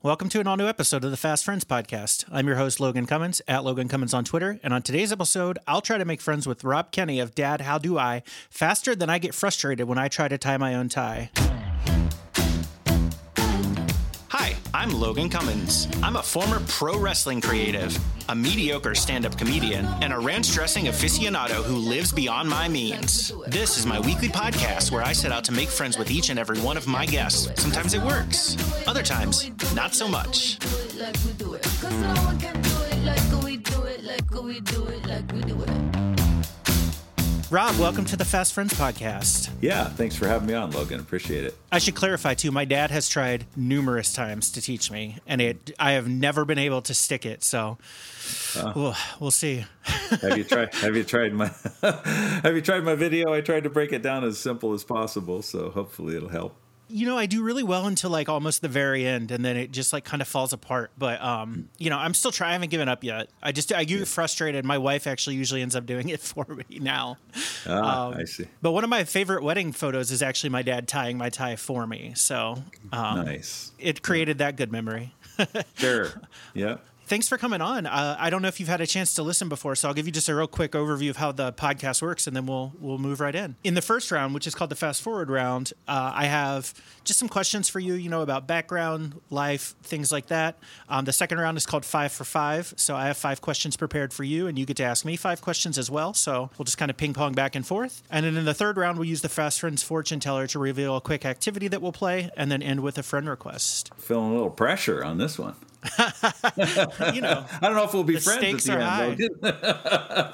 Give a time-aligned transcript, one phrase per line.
[0.00, 2.24] Welcome to an all new episode of the Fast Friends podcast.
[2.30, 4.60] I'm your host, Logan Cummins, at Logan Cummins on Twitter.
[4.62, 7.78] And on today's episode, I'll try to make friends with Rob Kenney of Dad, How
[7.78, 11.32] Do I faster than I get frustrated when I try to tie my own tie.
[14.78, 15.88] I'm Logan Cummins.
[16.04, 17.98] I'm a former pro wrestling creative,
[18.28, 23.32] a mediocre stand up comedian, and a ranch dressing aficionado who lives beyond my means.
[23.48, 26.38] This is my weekly podcast where I set out to make friends with each and
[26.38, 27.50] every one of my guests.
[27.60, 28.56] Sometimes it works,
[28.86, 30.58] other times, not so much.
[37.50, 39.48] Rob, welcome to the Fast Friends podcast.
[39.62, 41.00] Yeah, thanks for having me on, Logan.
[41.00, 41.56] Appreciate it.
[41.72, 42.50] I should clarify too.
[42.50, 46.58] My dad has tried numerous times to teach me, and it I have never been
[46.58, 47.42] able to stick it.
[47.42, 47.78] So
[48.54, 49.64] uh, we'll, we'll see.
[49.82, 50.74] have you tried?
[50.88, 51.50] Have you tried my?
[51.80, 53.32] have you tried my video?
[53.32, 56.54] I tried to break it down as simple as possible, so hopefully it'll help
[56.88, 59.70] you know, I do really well until like almost the very end, and then it
[59.72, 60.90] just like kind of falls apart.
[60.96, 62.50] But um, you know, I'm still trying.
[62.50, 63.28] I haven't given up yet.
[63.42, 64.04] I just I get yeah.
[64.04, 64.64] frustrated.
[64.64, 67.18] My wife actually usually ends up doing it for me now.
[67.66, 68.46] Ah, um, I see.
[68.62, 71.86] But one of my favorite wedding photos is actually my dad tying my tie for
[71.86, 72.12] me.
[72.14, 73.72] So um, nice.
[73.78, 75.14] It created that good memory.
[75.76, 76.08] sure.
[76.54, 76.78] Yeah
[77.08, 77.86] thanks for coming on.
[77.86, 80.06] Uh, I don't know if you've had a chance to listen before, so I'll give
[80.06, 82.98] you just a real quick overview of how the podcast works, and then we'll we'll
[82.98, 83.56] move right in.
[83.64, 87.18] In the first round, which is called the fast forward round, uh, I have just
[87.18, 90.58] some questions for you, you know, about background, life, things like that.
[90.88, 94.12] Um, the second round is called five for five, so I have five questions prepared
[94.12, 96.14] for you, and you get to ask me five questions as well.
[96.14, 98.02] So we'll just kind of ping pong back and forth.
[98.10, 100.96] And then in the third round, we'll use the fast friends fortune teller to reveal
[100.96, 103.90] a quick activity that we'll play, and then end with a friend request.
[103.96, 105.54] Feeling a little pressure on this one.
[107.14, 108.38] you know, I don't know if we'll be friends.
[108.38, 110.28] Stakes are end, high.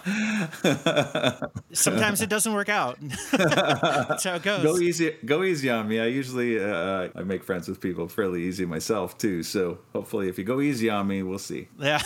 [1.72, 2.98] Sometimes it doesn't work out.
[3.33, 4.62] That's how it goes.
[4.62, 6.00] Go easy, go easy on me.
[6.00, 9.42] I usually uh, I make friends with people fairly easy myself too.
[9.42, 11.69] So hopefully, if you go easy on me, we'll see.
[11.78, 12.02] Yeah.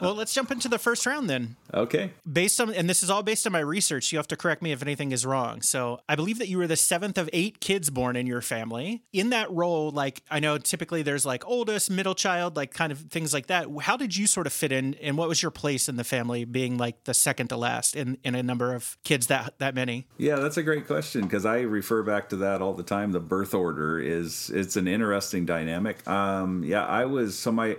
[0.00, 1.56] well, let's jump into the first round then.
[1.72, 2.12] Okay.
[2.30, 4.12] Based on, and this is all based on my research.
[4.12, 5.62] You have to correct me if anything is wrong.
[5.62, 9.02] So I believe that you were the seventh of eight kids born in your family.
[9.12, 12.98] In that role, like I know typically there's like oldest, middle child, like kind of
[12.98, 13.68] things like that.
[13.82, 16.44] How did you sort of fit in, and what was your place in the family,
[16.44, 20.06] being like the second to last in in a number of kids that that many?
[20.18, 23.12] Yeah, that's a great question because I refer back to that all the time.
[23.12, 26.06] The birth order is it's an interesting dynamic.
[26.08, 27.76] Um, yeah, I was so my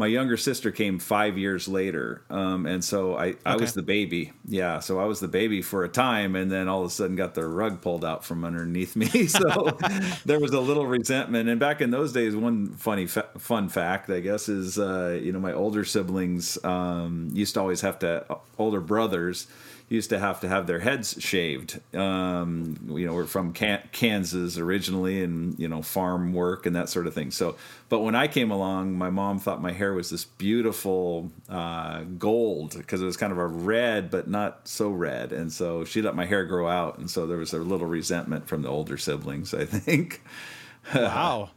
[0.00, 4.32] my younger sister came five years later, um, and so I, I was the baby.
[4.48, 7.16] Yeah, so I was the baby for a time, and then all of a sudden
[7.16, 9.26] got the rug pulled out from underneath me.
[9.26, 9.76] so
[10.24, 11.50] there was a little resentment.
[11.50, 15.32] And back in those days, one funny fa- fun fact, I guess, is uh, you
[15.32, 18.24] know my older siblings um, used to always have to
[18.58, 19.48] older brothers
[19.90, 21.80] used to have to have their heads shaved.
[21.94, 27.08] Um, you know, we're from Kansas originally, and you know, farm work and that sort
[27.08, 27.32] of thing.
[27.32, 27.56] So,
[27.88, 32.76] but when I came along, my mom thought my hair was this beautiful uh, gold
[32.78, 36.14] because it was kind of a red, but not so red, and so she let
[36.14, 39.52] my hair grow out, and so there was a little resentment from the older siblings,
[39.52, 40.22] I think.
[40.94, 41.50] Wow.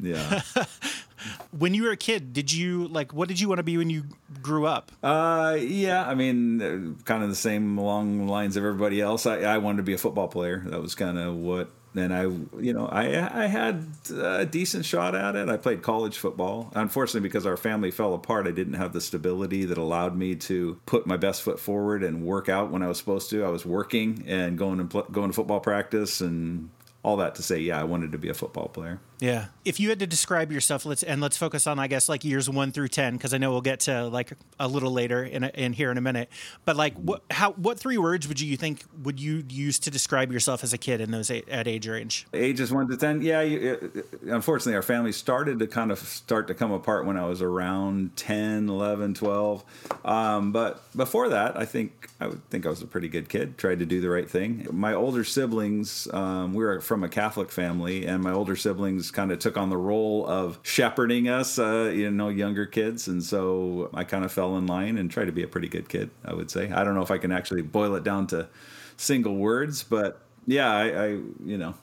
[0.00, 0.40] yeah.
[1.50, 3.90] when you were a kid, did you like what did you want to be when
[3.90, 4.04] you
[4.40, 4.92] grew up?
[5.02, 9.26] Uh, yeah, I mean, uh, kind of the same along the lines of everybody else.
[9.26, 10.62] I, I wanted to be a football player.
[10.66, 11.70] That was kind of what.
[11.94, 12.22] And I,
[12.58, 15.50] you know, I I had a decent shot at it.
[15.50, 16.72] I played college football.
[16.74, 20.80] Unfortunately, because our family fell apart, I didn't have the stability that allowed me to
[20.86, 23.44] put my best foot forward and work out when I was supposed to.
[23.44, 26.70] I was working and going and going to football practice and
[27.02, 29.00] all that to say, yeah, I wanted to be a football player.
[29.22, 29.46] Yeah.
[29.64, 32.50] If you had to describe yourself, let's and let's focus on, I guess, like years
[32.50, 35.48] one through ten, because I know we'll get to like a little later in, a,
[35.54, 36.28] in here in a minute.
[36.64, 40.32] But like, what how what three words would you think would you use to describe
[40.32, 42.26] yourself as a kid in those at age range?
[42.34, 43.42] Ages one to ten, yeah.
[43.42, 47.42] You, unfortunately, our family started to kind of start to come apart when I was
[47.42, 49.64] around 10, 11, 12.
[50.04, 53.56] Um, but before that, I think I would think I was a pretty good kid.
[53.56, 54.66] Tried to do the right thing.
[54.72, 59.30] My older siblings, um, we were from a Catholic family, and my older siblings kind
[59.32, 63.08] of took on the role of shepherding us, uh, you know, younger kids.
[63.08, 65.88] And so I kind of fell in line and tried to be a pretty good
[65.88, 66.70] kid, I would say.
[66.70, 68.48] I don't know if I can actually boil it down to
[68.96, 71.06] single words, but yeah, I, I
[71.44, 71.74] you know,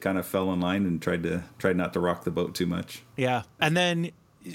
[0.00, 2.66] kind of fell in line and tried to tried not to rock the boat too
[2.66, 3.02] much.
[3.16, 3.42] Yeah.
[3.60, 4.10] And then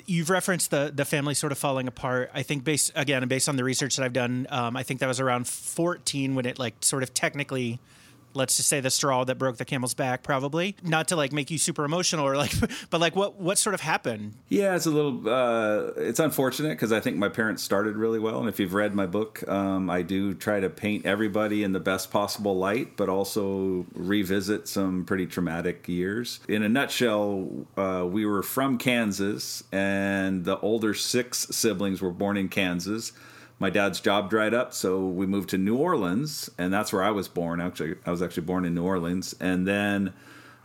[0.05, 2.31] you've referenced the the family sort of falling apart.
[2.33, 5.07] I think based again based on the research that I've done, um, I think that
[5.07, 7.79] was around 14 when it like sort of technically
[8.33, 10.75] let's just say the straw that broke the camel's back probably.
[10.83, 12.53] Not to like make you super emotional or like
[12.89, 14.35] but like what what sort of happened?
[14.47, 18.39] Yeah it's a little uh, it's unfortunate because i think my parents started really well.
[18.39, 21.79] And if you've read my book um, i do try to paint everybody in the
[21.79, 26.39] best possible light but also revisit some pretty traumatic years.
[26.47, 32.37] In a nutshell uh, we were from kansas and the older six siblings were born
[32.37, 33.11] in kansas
[33.59, 37.11] my dad's job dried up, so we moved to New Orleans, and that's where I
[37.11, 37.59] was born.
[37.59, 40.13] Actually, I was actually born in New Orleans, and then,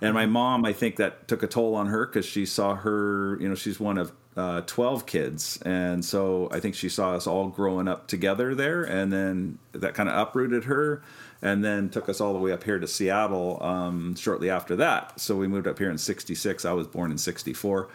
[0.00, 3.36] and my mom, I think that took a toll on her because she saw her.
[3.40, 5.60] You know, she's one of uh, 12 kids.
[5.62, 8.82] And so I think she saw us all growing up together there.
[8.82, 11.02] And then that kind of uprooted her
[11.42, 15.20] and then took us all the way up here to Seattle um, shortly after that.
[15.20, 16.64] So we moved up here in 66.
[16.64, 17.88] I was born in 64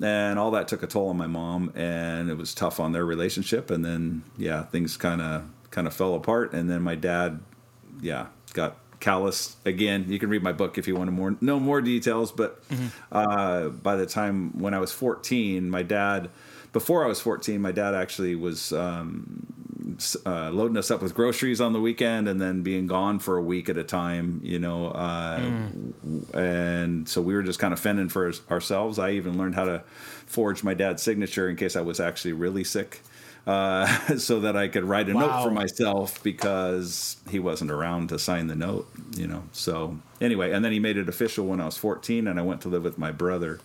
[0.00, 3.04] and all that took a toll on my mom and it was tough on their
[3.04, 3.70] relationship.
[3.70, 6.52] And then yeah things kind of kind of fell apart.
[6.52, 7.40] And then my dad
[8.00, 10.06] yeah got callous again.
[10.08, 12.86] You can read my book if you want to more know more details but mm-hmm.
[13.12, 16.30] uh, by the time when i was 14 my dad
[16.72, 19.53] before i was 14 my dad actually was um,
[20.24, 23.42] uh, loading us up with groceries on the weekend and then being gone for a
[23.42, 24.88] week at a time, you know.
[24.88, 26.34] Uh, mm.
[26.34, 28.98] And so we were just kind of fending for ourselves.
[28.98, 29.82] I even learned how to
[30.26, 33.02] forge my dad's signature in case I was actually really sick.
[33.46, 33.86] Uh,
[34.16, 35.20] so that I could write a wow.
[35.20, 39.42] note for myself because he wasn't around to sign the note, you know.
[39.52, 42.62] So anyway, and then he made it official when I was 14, and I went
[42.62, 43.60] to live with my brother,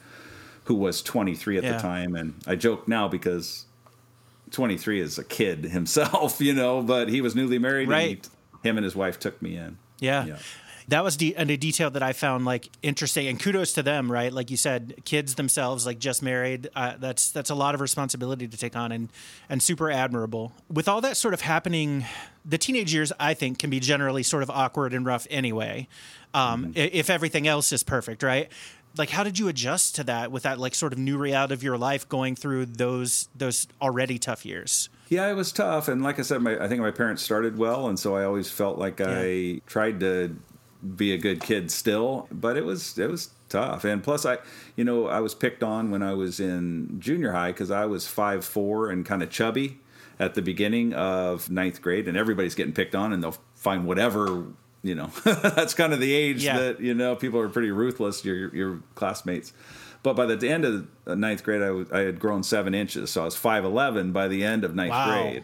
[0.66, 1.72] who was 23 at yeah.
[1.74, 2.16] the time.
[2.16, 3.68] And I joke now because
[4.52, 7.90] 23 as a kid himself, you know, but he was newly married.
[7.90, 8.18] Right.
[8.18, 8.30] And
[8.64, 9.78] he, him and his wife took me in.
[10.00, 10.26] Yeah.
[10.26, 10.38] yeah.
[10.90, 14.34] That was de- a detail that I found like interesting, and kudos to them, right?
[14.34, 16.68] Like you said, kids themselves, like just married.
[16.76, 19.10] Uh, that's that's a lot of responsibility to take on, and
[19.50, 20.52] and super admirable.
[20.68, 22.06] With all that sort of happening,
[22.44, 25.88] the teenage years, I think, can be generally sort of awkward and rough anyway.
[26.34, 26.74] Um, mm-hmm.
[26.76, 28.52] If everything else is perfect, right?
[28.98, 31.64] Like how did you adjust to that with that like sort of new reality of
[31.64, 34.90] your life going through those those already tough years?
[35.10, 35.88] Yeah it was tough.
[35.88, 37.88] And like i said my, i think my parents started well.
[37.88, 39.08] And so i always felt like yeah.
[39.10, 40.36] i tried to
[40.96, 42.28] be a good kid still.
[42.32, 43.84] But it was it was tough.
[43.84, 44.38] And plus i
[44.76, 48.08] you know i was picked on when i was in junior high because i was
[48.08, 49.80] five four and kind of chubby
[50.20, 52.08] at the beginning of ninth grade.
[52.08, 54.48] And everybody's getting picked on and they'll find whatever
[54.84, 56.58] you know that's kind of the age yeah.
[56.58, 59.54] that you know people are pretty ruthless your your classmates.
[60.02, 63.22] But by the end of ninth grade I, w- I had grown seven inches so
[63.22, 65.12] i was 5'11 by the end of ninth wow.
[65.12, 65.44] grade.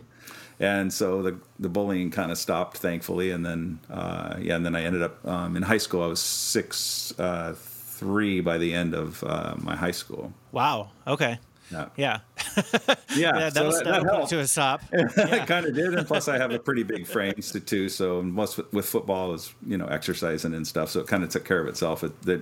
[0.57, 4.75] And so the the bullying kind of stopped thankfully and then uh, yeah and then
[4.75, 8.93] i ended up um, in high school i was six uh, three by the end
[8.93, 10.33] of uh, my high school.
[10.51, 10.91] Wow.
[11.05, 11.39] Okay
[11.71, 11.89] yeah.
[11.95, 12.19] Yeah.
[12.57, 12.95] yeah.
[13.15, 14.81] yeah that, was, that, that to a stop.
[14.93, 15.35] Yeah.
[15.35, 15.93] it kind of did.
[15.93, 17.89] And plus, I have a pretty big frame too.
[17.89, 20.89] So most with football is, you know, exercising and stuff.
[20.89, 22.03] So it kind of took care of itself.
[22.03, 22.41] It, that,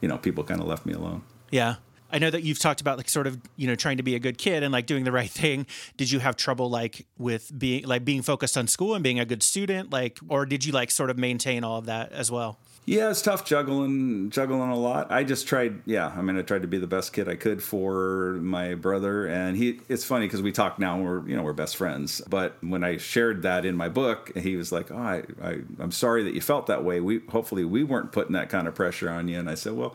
[0.00, 1.22] you know, people kind of left me alone.
[1.50, 1.76] Yeah.
[2.12, 4.18] I know that you've talked about like sort of you know trying to be a
[4.18, 5.66] good kid and like doing the right thing.
[5.96, 9.24] Did you have trouble like with being like being focused on school and being a
[9.24, 12.58] good student like or did you like sort of maintain all of that as well?
[12.84, 15.12] Yeah, it's tough juggling juggling a lot.
[15.12, 15.82] I just tried.
[15.86, 19.24] Yeah, I mean, I tried to be the best kid I could for my brother,
[19.26, 19.80] and he.
[19.88, 20.96] It's funny because we talk now.
[20.96, 22.20] And we're you know we're best friends.
[22.28, 25.92] But when I shared that in my book, he was like, "Oh, I, I I'm
[25.92, 26.98] sorry that you felt that way.
[27.00, 29.94] We hopefully we weren't putting that kind of pressure on you." And I said, "Well,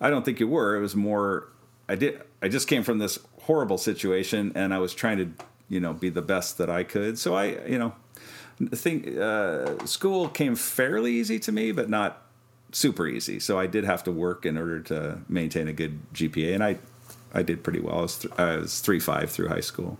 [0.00, 0.76] I don't think you were.
[0.76, 1.48] It was more.
[1.88, 2.22] I did.
[2.40, 6.10] I just came from this horrible situation, and I was trying to you know be
[6.10, 7.18] the best that I could.
[7.18, 7.92] So I you know
[8.66, 12.22] think uh, school came fairly easy to me, but not
[12.72, 13.40] super easy.
[13.40, 16.78] So I did have to work in order to maintain a good GPA, and I
[17.32, 17.98] I did pretty well.
[17.98, 19.98] I was, th- I was three five through high school.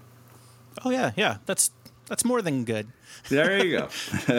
[0.84, 1.38] Oh yeah, yeah.
[1.46, 1.70] That's
[2.06, 2.88] that's more than good.
[3.28, 3.88] There you go.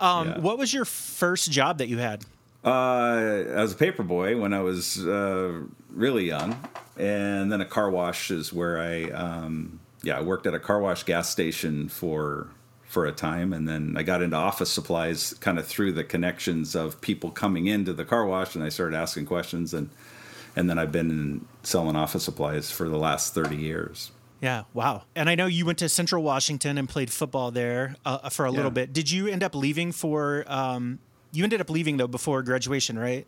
[0.00, 0.38] um, yeah.
[0.38, 2.24] What was your first job that you had?
[2.62, 6.62] Uh, was a paper boy when I was uh, really young,
[6.98, 10.78] and then a car wash is where I um, yeah I worked at a car
[10.78, 12.48] wash gas station for
[12.90, 16.74] for a time and then I got into office supplies kind of through the connections
[16.74, 19.90] of people coming into the car wash and I started asking questions and
[20.56, 24.10] and then I've been selling office supplies for the last 30 years.
[24.40, 25.04] Yeah, wow.
[25.14, 28.50] And I know you went to Central Washington and played football there uh, for a
[28.50, 28.92] little bit.
[28.92, 30.98] Did you end up leaving for um,
[31.30, 33.24] you ended up leaving though before graduation, right?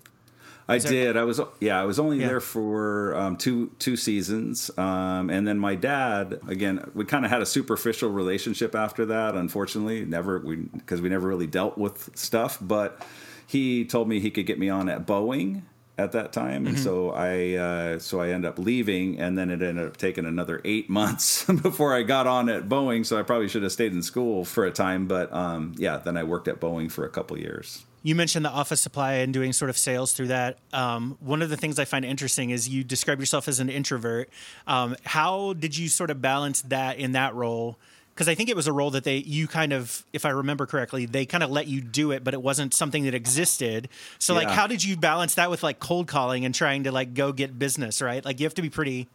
[0.68, 1.16] I did.
[1.16, 1.80] I was yeah.
[1.80, 2.28] I was only yeah.
[2.28, 6.90] there for um, two two seasons, um, and then my dad again.
[6.94, 9.34] We kind of had a superficial relationship after that.
[9.34, 12.58] Unfortunately, never we because we never really dealt with stuff.
[12.60, 13.04] But
[13.46, 15.62] he told me he could get me on at Boeing
[15.98, 16.84] at that time, and Mm-hmm.
[16.84, 20.60] so I uh, so I ended up leaving, and then it ended up taking another
[20.64, 23.04] eight months before I got on at Boeing.
[23.04, 26.16] So I probably should have stayed in school for a time, but um, yeah, then
[26.16, 27.84] I worked at Boeing for a couple years.
[28.02, 30.58] You mentioned the office supply and doing sort of sales through that.
[30.72, 34.28] Um, one of the things I find interesting is you describe yourself as an introvert.
[34.66, 37.78] Um, how did you sort of balance that in that role?
[38.14, 40.66] Because I think it was a role that they, you kind of, if I remember
[40.66, 43.88] correctly, they kind of let you do it, but it wasn't something that existed.
[44.18, 47.14] So, like, how did you balance that with like cold calling and trying to like
[47.14, 48.22] go get business, right?
[48.22, 49.08] Like, you have to be pretty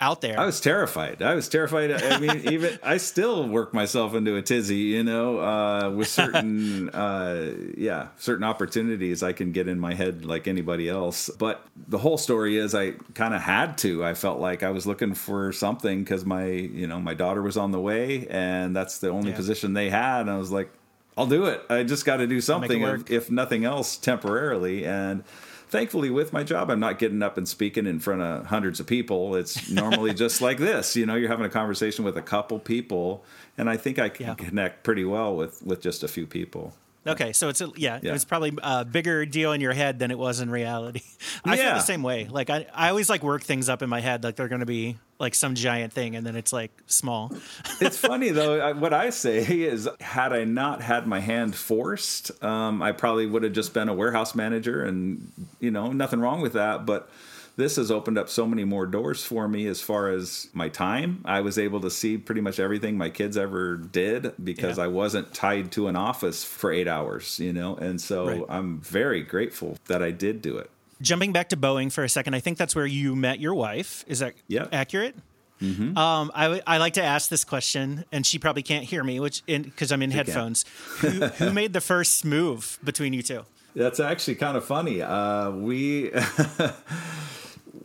[0.00, 0.38] out there.
[0.38, 1.22] I was terrified.
[1.22, 1.90] I was terrified.
[1.90, 6.88] I mean, even I still work myself into a tizzy, you know, uh, with certain,
[6.94, 11.28] uh, yeah, certain opportunities I can get in my head like anybody else.
[11.30, 14.04] But the whole story is I kind of had to.
[14.04, 17.56] I felt like I was looking for something because my, you know, my daughter was
[17.56, 19.36] on the way and that's the only Yeah.
[19.36, 20.20] position they had.
[20.22, 20.70] And I was like,
[21.16, 21.60] I'll do it.
[21.68, 24.86] I just got to do something, if, if nothing else, temporarily.
[24.86, 25.24] And
[25.68, 28.86] thankfully, with my job, I'm not getting up and speaking in front of hundreds of
[28.86, 29.34] people.
[29.36, 30.96] It's normally just like this.
[30.96, 33.24] You know, you're having a conversation with a couple people,
[33.56, 34.34] and I think I can Yeah.
[34.34, 36.74] connect pretty well with with just a few people.
[37.06, 38.10] Okay, so it's a, yeah, Yeah.
[38.10, 41.00] it was probably a bigger deal in your head than it was in reality.
[41.44, 42.26] I feel the same way.
[42.28, 44.66] Like I, I always like work things up in my head like they're going to
[44.66, 47.32] be like some giant thing, and then it's like small.
[47.80, 48.60] it's funny though.
[48.60, 53.26] I, what I say is, had I not had my hand forced, um, I probably
[53.26, 56.84] would have just been a warehouse manager, and you know, nothing wrong with that.
[56.86, 57.10] But
[57.58, 61.20] this has opened up so many more doors for me as far as my time.
[61.24, 64.84] I was able to see pretty much everything my kids ever did because Yeah.
[64.84, 68.42] I wasn't tied to an office for eight hours, you know, and so Right.
[68.48, 70.70] I'm very grateful that I did do it.
[71.02, 74.04] Jumping back to Boeing for a second, I think that's where you met your wife.
[74.08, 74.66] Is that Yeah.
[74.72, 75.16] accurate?
[75.60, 79.90] Um, I, like to ask this question, and she probably can't hear me, which because
[79.90, 80.18] I'm in can.
[80.18, 80.64] headphones.
[81.00, 83.44] who, who made the first move between you two?
[83.74, 85.02] That's actually kind of funny.
[85.02, 86.10] Uh, we,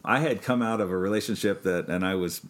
[0.06, 2.42] I had come out of a relationship that, and I was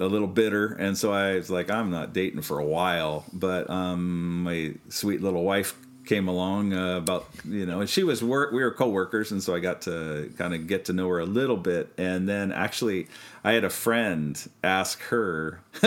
[0.00, 3.24] a little bitter, and so I was like, I'm not dating for a while.
[3.32, 8.22] But um, my sweet little wife came along uh, about you know, and she was
[8.22, 8.52] work.
[8.52, 11.26] We were coworkers, and so I got to kind of get to know her a
[11.26, 11.92] little bit.
[11.96, 13.08] And then actually,
[13.44, 15.60] I had a friend ask her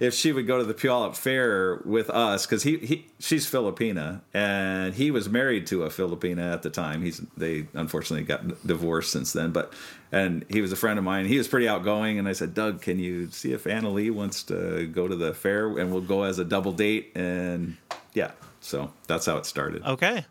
[0.00, 4.20] if she would go to the Puyallup Fair with us because he, he she's Filipina
[4.34, 7.02] and he was married to a Filipina at the time.
[7.02, 9.72] He's they unfortunately got divorced since then, but
[10.12, 11.26] and he was a friend of mine.
[11.26, 14.42] He was pretty outgoing, and I said, Doug, can you see if Anna Lee wants
[14.44, 17.12] to go to the fair and we'll go as a double date?
[17.14, 17.76] And
[18.14, 18.30] yeah,
[18.66, 19.84] so that's how it started.
[19.84, 20.24] Okay.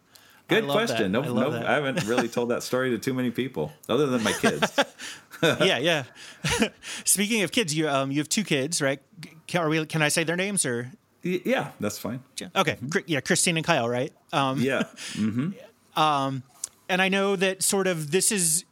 [0.48, 1.14] Good question.
[1.14, 1.22] that.
[1.22, 1.66] No, I love no, that.
[1.66, 4.72] I haven't really told that story to too many people other than my kids.
[5.44, 6.04] yeah, yeah.
[7.04, 9.02] Speaking of kids, you um you have two kids, right?
[9.48, 10.92] Can, are we, can I say their names or?
[11.24, 12.22] Yeah, that's fine.
[12.56, 14.14] Okay, Cri- yeah, Christine and Kyle, right?
[14.32, 14.84] Um, Yeah.
[16.88, 18.64] and I know that sort of this is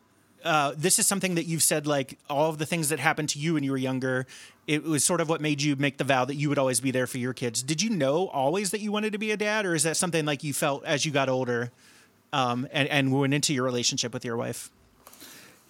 [0.43, 3.39] uh, this is something that you've said like all of the things that happened to
[3.39, 4.27] you when you were younger.
[4.65, 6.91] It was sort of what made you make the vow that you would always be
[6.91, 7.61] there for your kids.
[7.61, 10.25] Did you know always that you wanted to be a dad, or is that something
[10.25, 11.71] like you felt as you got older
[12.31, 14.69] um, and and went into your relationship with your wife?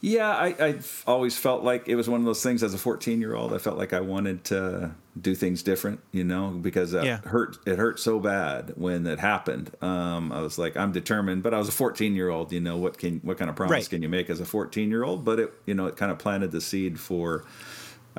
[0.06, 3.22] Yeah, I, I've always felt like it was one of those things as a 14
[3.22, 3.54] year old.
[3.54, 7.20] I felt like I wanted to do things different, you know, because it Yeah.
[7.22, 7.58] hurt.
[7.66, 9.72] It hurt so bad when it happened.
[9.82, 12.52] Um, I was like, I'm determined, but I was a 14 year old.
[12.52, 13.90] You know, what can what kind of promise Right.
[13.90, 15.24] can you make as a 14 year old?
[15.24, 17.46] But it, you know, it kind of planted the seed for.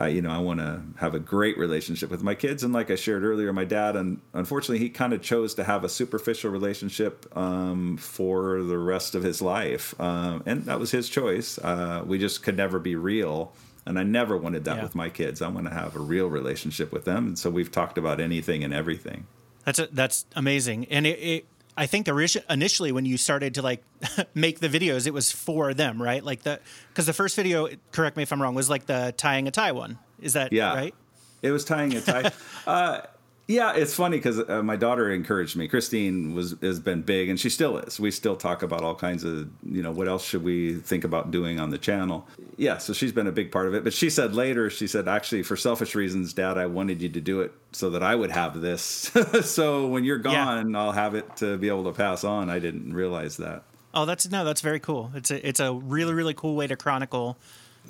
[0.00, 2.90] Uh, you know, I want to have a great relationship with my kids, and like
[2.90, 6.50] I shared earlier, my dad, and unfortunately, he kind of chose to have a superficial
[6.50, 11.58] relationship um, for the rest of his life, um, and that was his choice.
[11.58, 13.52] Uh, we just could never be real,
[13.86, 14.82] and I never wanted that Yeah.
[14.82, 15.40] with my kids.
[15.40, 18.64] I want to have a real relationship with them, and so we've talked about anything
[18.64, 19.26] and everything.
[19.64, 21.46] That's a, that's amazing, and it, it
[21.76, 22.07] I think
[22.49, 23.83] initially when you started to like
[24.35, 26.23] make the videos, it was for them, right?
[26.25, 29.49] Like the because the first video, correct me if I'm wrong, was like the tying
[29.49, 29.99] a tie one.
[30.21, 30.75] Is that Yeah.
[30.75, 30.95] right?
[31.43, 32.33] It was tying a tie.
[32.66, 33.00] uh,
[33.46, 35.68] yeah, it's funny because uh, my daughter encouraged me.
[35.68, 38.00] Christine was has been big, and she still is.
[38.00, 41.30] We still talk about all kinds of you know what else should we think about
[41.30, 42.26] doing on the channel.
[42.56, 43.84] Yeah, so she's been a big part of it.
[43.84, 47.20] But she said later, she said actually for selfish reasons, Dad, I wanted you to
[47.20, 48.82] do it so that I would have this.
[49.42, 50.22] so when you're Yeah.
[50.22, 52.48] gone, I'll have it to be able to pass on.
[52.48, 53.64] I didn't realize that.
[53.92, 55.12] Oh, that's no, that's very cool.
[55.14, 57.36] It's a it's a really really cool way to chronicle,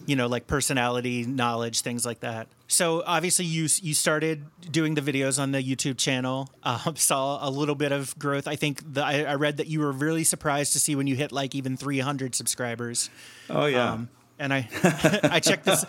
[0.06, 2.48] you know, like personality, knowledge, things like that.
[2.68, 6.50] So obviously you you started doing the videos on the YouTube channel.
[6.62, 8.46] Um, saw a little bit of growth.
[8.46, 11.16] I think the, I, I read that you were really surprised to see when you
[11.16, 13.10] hit like even 300 subscribers.
[13.48, 13.92] Oh yeah.
[13.92, 14.08] Um,
[14.38, 14.68] and I
[15.22, 15.84] I checked this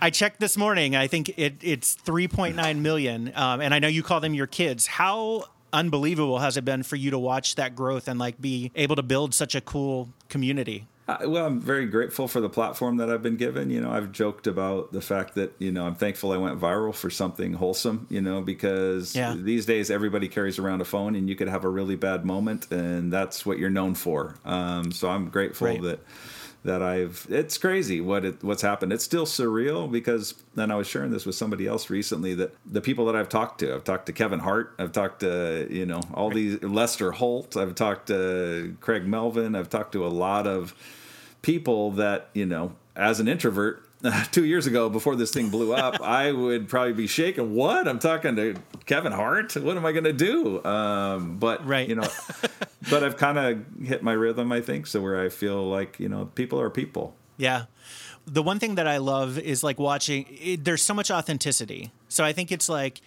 [0.00, 0.96] I checked this morning.
[0.96, 3.32] I think it it's 3.9 million.
[3.34, 4.86] Um, and I know you call them your kids.
[4.86, 8.96] How unbelievable has it been for you to watch that growth and like be able
[8.96, 10.86] to build such a cool community?
[11.10, 13.68] Uh, well, I'm very grateful for the platform that I've been given.
[13.70, 16.94] You know, I've joked about the fact that you know I'm thankful I went viral
[16.94, 18.06] for something wholesome.
[18.10, 19.34] You know, because Yeah.
[19.36, 22.70] these days everybody carries around a phone, and you could have a really bad moment,
[22.70, 24.36] and that's what you're known for.
[24.44, 25.82] Um, so I'm grateful Right.
[25.82, 26.00] that
[26.62, 27.26] that I've.
[27.30, 28.92] It's crazy what it, what's happened.
[28.92, 32.82] It's still surreal because then I was sharing this with somebody else recently that the
[32.82, 36.02] people that I've talked to, I've talked to Kevin Hart, I've talked to you know
[36.14, 40.74] all these Lester Holt, I've talked to Craig Melvin, I've talked to a lot of
[41.42, 43.86] people that you know as an introvert.
[44.32, 47.54] Two years ago, before this thing blew up, I would probably be shaking.
[47.54, 47.86] What?
[47.86, 48.54] I'm talking to
[48.86, 49.54] Kevin Hart.
[49.58, 50.64] What am I going to do?
[50.64, 51.86] Um, but Right.
[51.86, 52.08] you know,
[52.90, 54.86] but I've kind of hit my rhythm, I think.
[54.86, 57.14] So where I feel like you know, people are people.
[57.36, 57.64] Yeah.
[58.26, 61.90] The one thing that I love is like watching, it, there's so much authenticity.
[62.08, 63.02] So I think it's like,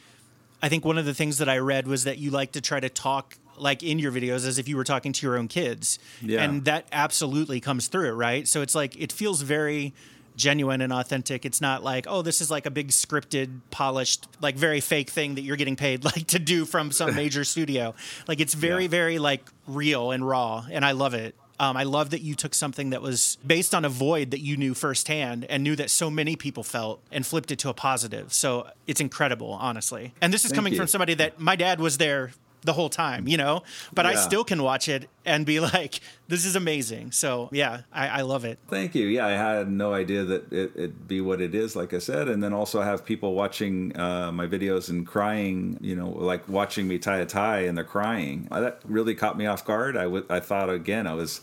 [0.61, 2.79] I think one of the things that I read was that you like to try
[2.79, 5.99] to talk like in your videos as if you were talking to your own kids.
[6.21, 6.43] Yeah.
[6.43, 8.47] And that absolutely comes through, right?
[8.47, 9.93] So it's like, it feels very
[10.35, 11.45] genuine and authentic.
[11.45, 15.35] It's not like, oh, this is like a big scripted, polished, like very fake thing
[15.35, 17.93] that you're getting paid like to do from some major studio.
[18.27, 18.89] Like it's very, Yeah.
[18.89, 20.65] very like real and raw.
[20.71, 21.35] And I love it.
[21.59, 24.57] Um, I love that you took something that was based on a void that you
[24.57, 28.33] knew firsthand and knew that so many people felt and flipped it to a positive.
[28.33, 30.13] So it's incredible, honestly.
[30.19, 30.79] And this is Thank coming you.
[30.79, 32.31] from somebody that my dad was there
[32.65, 36.45] the whole time, you know, but I still can watch it and be like, this
[36.45, 37.11] is amazing.
[37.11, 38.59] So yeah, I, I love it.
[38.69, 39.07] Thank you.
[39.07, 42.27] Yeah, I had no idea that it, it'd be what it is, like I said,
[42.29, 45.77] and then also have people watching uh, my videos and crying.
[45.81, 48.47] You know, like watching me tie a tie and they're crying.
[48.51, 49.97] Uh, That really caught me off guard.
[49.97, 51.41] I w- I thought again I was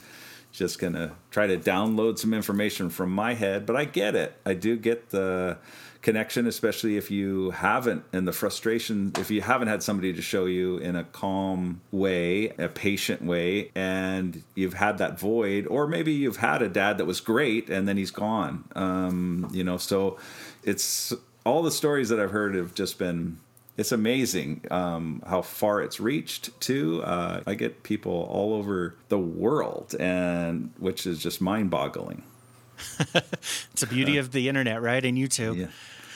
[0.53, 4.35] just gonna try to download some information from my head, but I get it.
[4.45, 5.59] I do get the
[6.03, 10.47] connection, especially if you haven't, and the frustration if you haven't had somebody to show
[10.47, 16.13] you in a calm way, a patient way, and you've had that void, or maybe
[16.13, 18.65] you've had a dad that was great and then he's gone.
[18.75, 20.19] Um, you know, so
[20.63, 21.13] it's
[21.45, 23.39] all the stories that I've heard have just been.
[23.77, 27.03] It's amazing um, how far it's reached too.
[27.03, 32.23] Uh, I get people all over the world, and which is just mind-boggling.
[33.73, 35.05] It's the beauty of the internet, right?
[35.05, 35.57] And YouTube.
[35.57, 35.67] Yeah,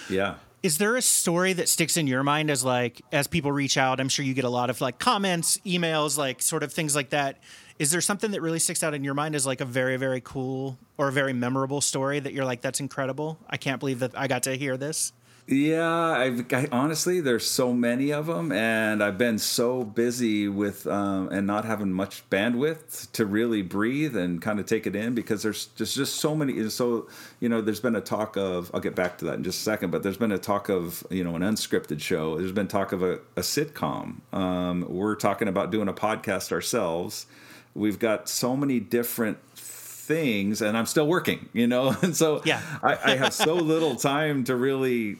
[0.08, 0.34] yeah.
[0.62, 4.00] Is there a story that sticks in your mind as like as people reach out?
[4.00, 7.10] I'm sure you get a lot of like comments, emails, like sort of things like
[7.10, 7.38] that.
[7.78, 10.20] Is there something that really sticks out in your mind as like a very very
[10.20, 13.38] cool or a very memorable story that you're like that's incredible?
[13.48, 15.12] I can't believe that I got to hear this.
[15.46, 20.86] Yeah, I've I, honestly there's so many of them, and I've been so busy with
[20.86, 25.14] um, and not having much bandwidth to really breathe and kind of take it in
[25.14, 26.70] because there's just just so many.
[26.70, 27.08] So
[27.40, 29.62] you know, there's been a talk of I'll get back to that in just a
[29.62, 32.38] second, but there's been a talk of you know an unscripted show.
[32.38, 34.20] There's been talk of a, a sitcom.
[34.32, 37.26] Um, we're talking about doing a podcast ourselves.
[37.74, 41.50] We've got so many different things, and I'm still working.
[41.52, 42.62] You know, and so Yeah.
[42.82, 45.18] I, I have so little time to really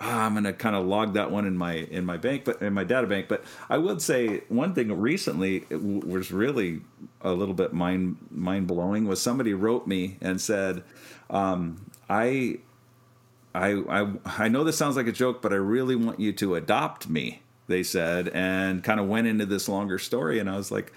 [0.00, 2.72] ah, I'm gonna kind of log that one in my in my bank, but in
[2.74, 3.28] my data bank.
[3.28, 6.80] But I would say one thing recently was really
[7.20, 10.82] a little bit mind mind blowing was somebody wrote me and said,
[11.30, 12.58] um, I.
[13.54, 14.12] I, I
[14.44, 17.42] I know this sounds like a joke, but I really want you to adopt me.
[17.66, 20.92] They said, and kind of went into this longer story, and I was like,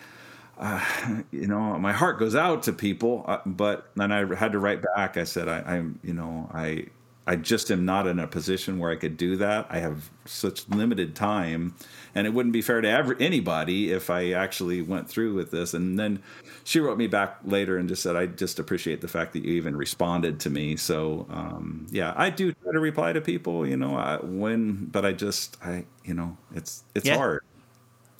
[0.60, 0.84] uh,
[1.32, 4.84] you know, my heart goes out to people, uh, but then I had to write
[4.96, 5.18] back.
[5.18, 6.88] I said, I, I'm, you know, I,
[7.26, 9.68] I just am not in a position where I could do that.
[9.70, 11.74] I have such limited time,
[12.16, 15.74] and it wouldn't be fair to ever, anybody if I actually went through with this.
[15.74, 16.22] And then
[16.66, 19.54] she wrote me back later and just said, I just appreciate the fact that you
[19.54, 20.76] even responded to me.
[20.76, 25.06] So, um, yeah, I do try to reply to people, you know, I, when, but
[25.06, 27.16] I just, I, you know, it's it's Yeah.
[27.18, 27.42] hard.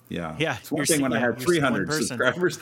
[0.08, 0.36] Yeah.
[0.38, 2.56] Yeah, It's one you're thing when I had you're s- one 300 subscribers.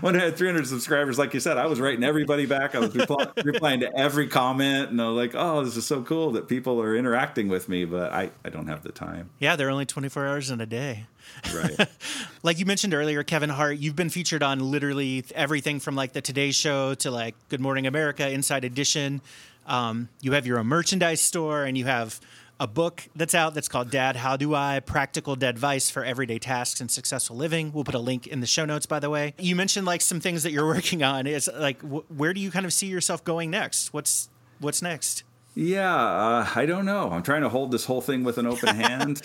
[0.00, 2.74] When I had 300 subscribers, like you said, I was writing everybody back.
[2.74, 6.02] I was reply, replying to every comment, and I was like, "Oh, this is so
[6.02, 9.30] cool that people are interacting with me." But I, I don't have the time.
[9.38, 11.06] Yeah, they're only 24 hours in a day.
[11.54, 11.76] Right.
[12.44, 16.20] Like you mentioned earlier, Kevin Hart, you've been featured on literally everything from like the
[16.20, 19.20] Today Show to like Good Morning America, Inside Edition.
[19.66, 22.20] Um, you have your own merchandise store and you have
[22.60, 24.80] a book that's out that's called Dad, How Do I?
[24.80, 27.72] Practical Dad Advice for Everyday Tasks and Successful Living.
[27.72, 29.34] We'll put a link in the show notes, by the way.
[29.38, 31.26] You mentioned like some things that you're working on.
[31.26, 33.92] Is like, wh- where do you kind of see yourself going next?
[33.92, 35.22] What's what's next?
[35.54, 37.10] Yeah, uh, I don't know.
[37.10, 39.20] I'm trying to hold this whole thing with an open hand.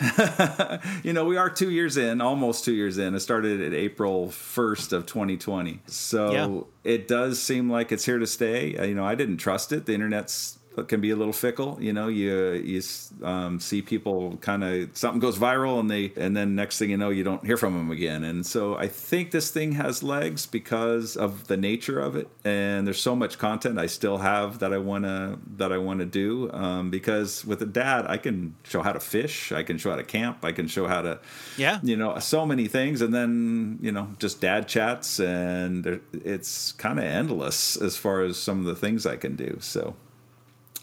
[1.03, 3.13] you know, we are two years in, almost two years in.
[3.13, 5.81] It started at April 1st of 2020.
[5.85, 8.75] So it does seem like it's here to stay.
[8.75, 9.85] Uh, You know, I didn't trust it.
[9.85, 10.57] The internet's
[10.87, 11.77] can be a little fickle.
[11.79, 12.81] You know, you you
[13.23, 16.97] um, see people kind of something goes viral and they and then next thing you
[16.97, 18.23] know you don't hear from them again.
[18.23, 22.27] And so I think this thing has legs because of the nature of it.
[22.43, 26.51] And there's so much content I still have that I wanna that I wanna do
[26.51, 29.97] um, because with a dad I can show how to fish, I can show how
[29.97, 31.19] to camp, I can show how to
[31.57, 36.71] yeah you know so many things, and then you know just dad chats and it's
[36.73, 39.57] kind of endless as far as some of the things I can do.
[39.59, 39.95] So.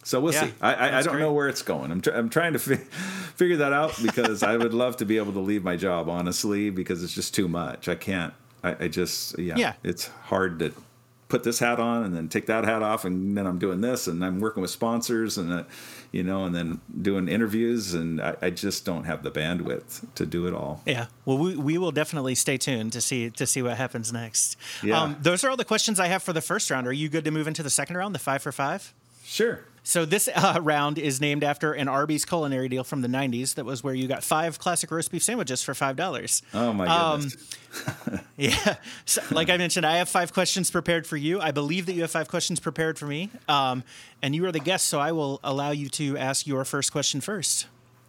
[0.02, 0.52] So we'll Yeah, see.
[0.60, 1.20] I, I, I don't great.
[1.22, 1.90] know where it's going.
[1.90, 2.76] I'm, tr- I'm trying to fi-
[3.36, 6.70] figure that out because I would love to be able to leave my job, honestly,
[6.70, 7.88] because it's just too much.
[7.88, 8.32] I can't.
[8.64, 9.72] I, I just, yeah, Yeah.
[9.82, 10.72] It's hard to
[11.28, 14.06] put this hat on and then take that hat off, and then I'm doing this,
[14.08, 15.62] and I'm working with sponsors, and uh,
[16.12, 20.26] you know, and then doing interviews, and I, I just don't have the bandwidth to
[20.26, 20.82] do it all.
[20.86, 21.06] Yeah.
[21.24, 24.56] Well, we, we will definitely stay tuned to see to see what happens next.
[24.82, 25.00] Yeah.
[25.00, 26.86] Um, those are all the questions I have for the first round.
[26.88, 28.92] Are you good to move into the second round, the five for five?
[29.24, 29.60] Sure.
[29.82, 33.54] So this uh, round is named after an Arby's culinary deal from the '90s.
[33.54, 36.42] That was where you got five classic roast beef sandwiches for five dollars.
[36.54, 38.20] Oh my Um, goodness.
[38.36, 38.76] Yeah.
[39.04, 41.40] So, like I mentioned, I have five questions prepared for you.
[41.40, 43.28] I believe that you have five questions prepared for me.
[43.48, 43.84] Um,
[44.22, 47.20] and you are the guest, so I will allow you to ask your first question
[47.20, 47.66] first.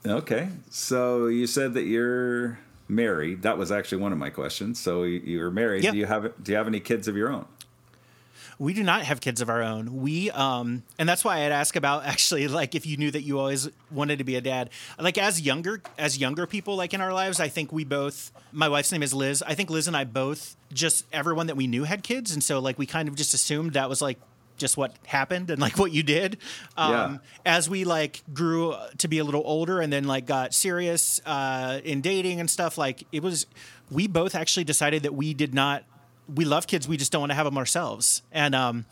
[0.07, 0.47] Okay.
[0.69, 3.41] So you said that you're married.
[3.41, 4.79] That was actually one of my questions.
[4.79, 5.83] So you- you're married.
[5.83, 5.91] Yeah.
[5.91, 7.45] Do you have Do you have any kids of your own?
[8.59, 9.97] We do not have kids of our own.
[10.01, 13.39] We um and that's why I'd ask about actually like if you knew that you
[13.39, 14.69] always wanted to be a dad.
[14.99, 18.69] Like as younger as younger people like in our lives, I think we both my
[18.69, 19.43] wife's name is Liz.
[19.45, 22.59] I think Liz and I both just everyone that we knew had kids and so
[22.59, 24.19] like we kind of just assumed that was like
[24.57, 26.37] just what happened and like what you did.
[26.77, 27.17] Um Yeah.
[27.45, 31.79] as we like grew to be a little older and then like got serious uh
[31.83, 33.47] in dating and stuff like it was
[33.89, 35.83] we both actually decided that we did not
[36.35, 38.21] we love kids we just don't want to have them ourselves.
[38.31, 38.85] And um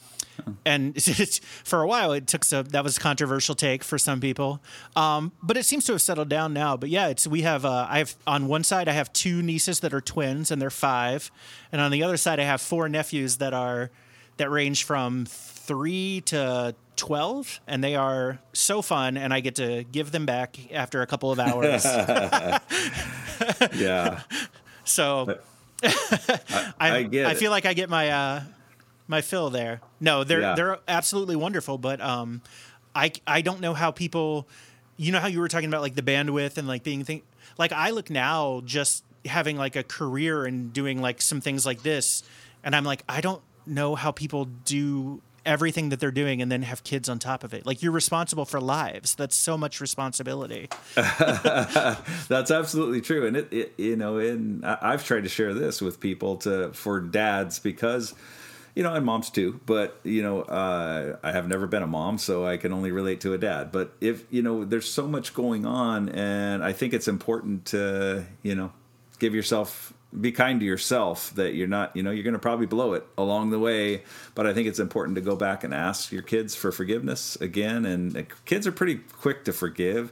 [0.66, 4.20] and it's, for a while it took some that was a controversial take for some
[4.20, 4.62] people.
[4.96, 6.78] Um but it seems to have settled down now.
[6.78, 9.80] But yeah it's we have uh i have on one side i have two nieces
[9.82, 11.32] that are twins and they're five.
[11.72, 13.92] And on the other side i have four nephews that are
[14.38, 19.84] that range from three to 12 and they are so fun and i get to
[19.86, 21.86] give them back after a couple of hours.
[23.74, 24.22] Yeah.
[24.84, 25.40] so
[25.84, 27.38] I, I get I it.
[27.38, 28.44] feel like I get my uh,
[29.08, 29.82] my fill there.
[30.00, 30.56] No, they're Yeah.
[30.56, 32.42] they're absolutely wonderful, but um,
[32.96, 34.48] I I don't know how people.
[34.98, 37.24] You know how you were talking about like the bandwidth and like being think
[37.58, 41.84] like I look now just having like a career and doing like some things like
[41.84, 42.24] this,
[42.64, 46.62] and I'm like I don't know how people do everything that they're doing and then
[46.62, 47.66] have kids on top of it.
[47.66, 49.16] Like you're responsible for lives.
[49.16, 50.70] That's so much responsibility.
[50.96, 56.00] That's absolutely true, and it, it you know, and I've tried to share this with
[56.00, 58.14] people to for dads because,
[58.76, 59.60] you know, and moms too.
[59.66, 63.22] But you know, uh, I have never been a mom, so I can only relate
[63.22, 63.72] to a dad.
[63.72, 68.26] But if you know, there's so much going on, and I think it's important to
[68.44, 68.72] you know,
[69.18, 72.66] give yourself be kind to yourself that you're not you know you're going to probably
[72.66, 74.02] blow it along the way
[74.34, 77.86] but i think it's important to go back and ask your kids for forgiveness again
[77.86, 80.12] and uh, kids are pretty quick to forgive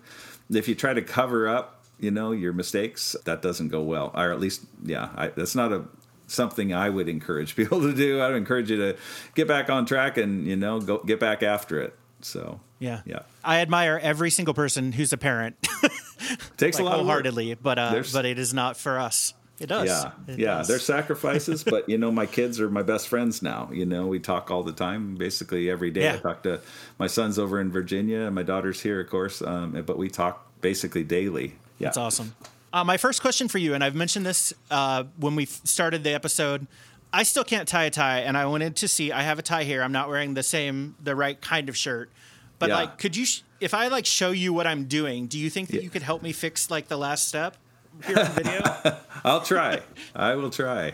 [0.51, 4.31] if you try to cover up you know your mistakes that doesn't go well or
[4.31, 5.85] at least yeah I, that's not a
[6.27, 8.97] something i would encourage people to do i would encourage you to
[9.33, 13.01] get back on track and you know go get back after it so Yeah.
[13.05, 15.55] yeah I admire every single person who's a parent.
[16.57, 19.33] takes like a lot wholeheartedly, but uh, There's- but it is not for us.
[19.59, 19.87] It does.
[19.89, 20.57] Yeah, It yeah.
[20.57, 20.67] does.
[20.67, 23.69] There's sacrifices, but you know, my kids are my best friends now.
[23.73, 26.09] You know, we talk all the time, basically every day.
[26.11, 26.61] I talk to
[26.99, 29.41] my son's over in Virginia, and my daughter's here, of course.
[29.41, 31.55] Um, but we talk basically daily.
[31.79, 32.35] Yeah, That's awesome.
[32.73, 36.11] Uh, my first question for you, and I've mentioned this uh, when we started the
[36.13, 36.67] episode.
[37.13, 39.11] I still can't tie a tie, and I wanted to see.
[39.11, 39.81] I have a tie here.
[39.81, 42.11] I'm not wearing the same, the right kind of shirt.
[42.59, 42.75] But Yeah.
[42.75, 45.69] like, could you, sh- if I like show you what I'm doing, do you think
[45.69, 45.83] that Yeah.
[45.83, 47.55] you could help me fix like the last step
[48.05, 48.61] here video?
[49.23, 49.81] I'll try.
[50.15, 50.93] I will try.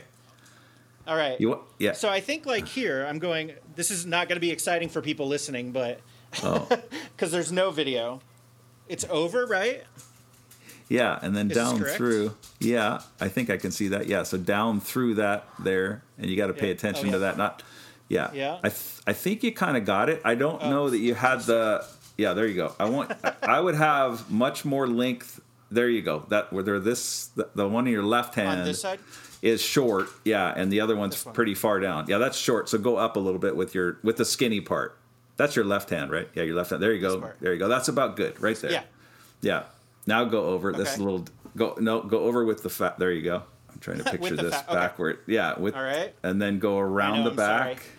[1.08, 1.39] All right.
[1.39, 1.92] You yeah.
[1.94, 3.54] So I think like here, I'm going.
[3.76, 6.00] This is not going to be exciting for people listening, but
[6.42, 6.68] Oh,
[7.16, 8.22] because there's no video,
[8.88, 9.84] it's over, right?
[10.89, 12.36] yeah, and then Is down through.
[12.60, 14.08] Yeah, I think I can see that.
[14.08, 16.74] Yeah, so down through that there, and you got to pay Yeah.
[16.74, 17.38] attention Oh, to that.
[17.38, 17.63] Not.
[18.10, 18.30] Yeah.
[18.34, 18.60] Yeah.
[18.63, 20.22] I th- I think you kind of got it.
[20.24, 20.70] I don't Oh.
[20.70, 21.86] know that you had the.
[22.18, 22.76] Yeah, there you go.
[22.80, 23.12] I want.
[23.44, 25.39] I would have much more length.
[25.74, 26.26] There you go.
[26.30, 29.00] That where there this the, the one in your left hand On this side.
[29.42, 30.08] is short.
[30.24, 31.34] Yeah, and the other one's one.
[31.34, 32.06] pretty far down.
[32.08, 32.70] Yeah, that's short.
[32.70, 34.98] So go up a little bit with your with the skinny part.
[35.36, 36.30] That's your left hand, right?
[36.36, 36.84] Yeah, your left hand.
[36.84, 37.32] There you go.
[37.42, 37.68] There you go.
[37.68, 38.72] That's about good, right there.
[38.72, 38.84] Yeah.
[39.42, 39.64] Yeah.
[40.06, 41.26] Now go over this little.
[41.58, 42.02] Go no.
[42.02, 43.00] Go over with the fat.
[43.00, 43.42] There you go.
[43.72, 44.74] I'm trying to picture this okay.
[44.74, 45.20] backward.
[45.26, 45.58] Yeah.
[45.58, 46.14] With All right.
[46.22, 47.82] and then go around know, the I'm back.
[47.82, 47.90] sorry.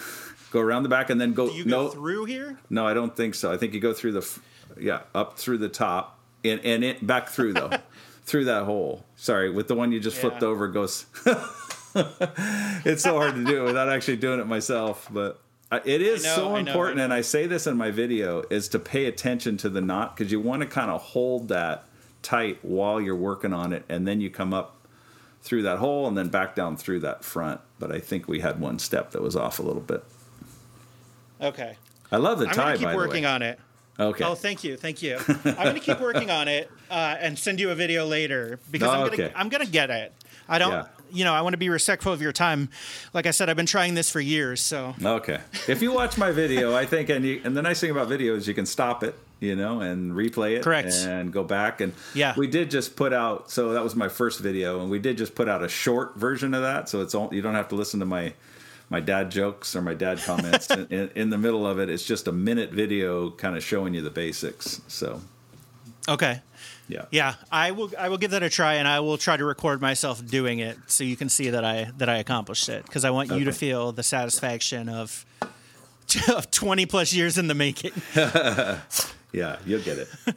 [0.52, 1.48] Go around the back and then go.
[1.48, 2.56] Go no, through here?
[2.70, 3.50] no, I don't think so.
[3.52, 4.38] I think you go through the,
[4.78, 6.13] yeah, up through the top
[6.44, 7.70] and and it back through though,
[8.24, 9.04] through that hole.
[9.16, 11.06] Sorry, with the one you just flipped over it goes.
[12.84, 15.40] it's so hard to do it without actually doing it myself, but.
[15.84, 17.04] It is know, so I know, important, I know.
[17.04, 20.30] and I say this in my video, is to pay attention to the knot because
[20.30, 21.84] you want to kind of hold that
[22.22, 24.86] tight while you're working on it, and then you come up
[25.42, 27.60] through that hole and then back down through that front.
[27.78, 30.04] But I think we had one step that was off a little bit.
[31.40, 31.76] Okay.
[32.10, 33.34] I love the I'm tie, gonna keep by working the way.
[33.34, 33.60] on it.
[33.98, 34.24] Okay.
[34.24, 35.18] Oh, thank you, thank you.
[35.44, 39.08] I'm gonna keep working on it uh, and send you a video later because I'm
[39.08, 40.12] gonna I'm gonna get it.
[40.48, 40.86] I don't, Yeah.
[41.12, 42.68] you know, I want to be respectful of your time.
[43.14, 45.38] Like I said, I've been trying this for years, so Okay.
[45.68, 48.34] If you watch my video, I think, and you, and the nice thing about video
[48.34, 50.92] is you can stop it, you know, and replay it, Correct.
[51.06, 51.80] and go back.
[51.80, 52.34] And Yeah.
[52.36, 53.50] we did just put out.
[53.50, 56.52] So that was my first video, and we did just put out a short version
[56.52, 56.88] of that.
[56.90, 58.34] So it's all you don't have to listen to my
[58.90, 61.88] my dad jokes or my dad comments in, in, in the middle of it.
[61.88, 64.80] It's just a minute video, kind of showing you the basics.
[64.88, 65.20] So
[66.08, 66.42] okay.
[66.88, 67.90] yeah, Yeah, I will.
[67.98, 70.76] I will give that a try, and I will try to record myself doing it,
[70.86, 72.84] so you can see that I that I accomplished it.
[72.84, 75.24] Because I want you to feel the satisfaction of
[76.28, 77.92] of twenty plus years in the making.
[78.14, 80.08] yeah, you'll get it.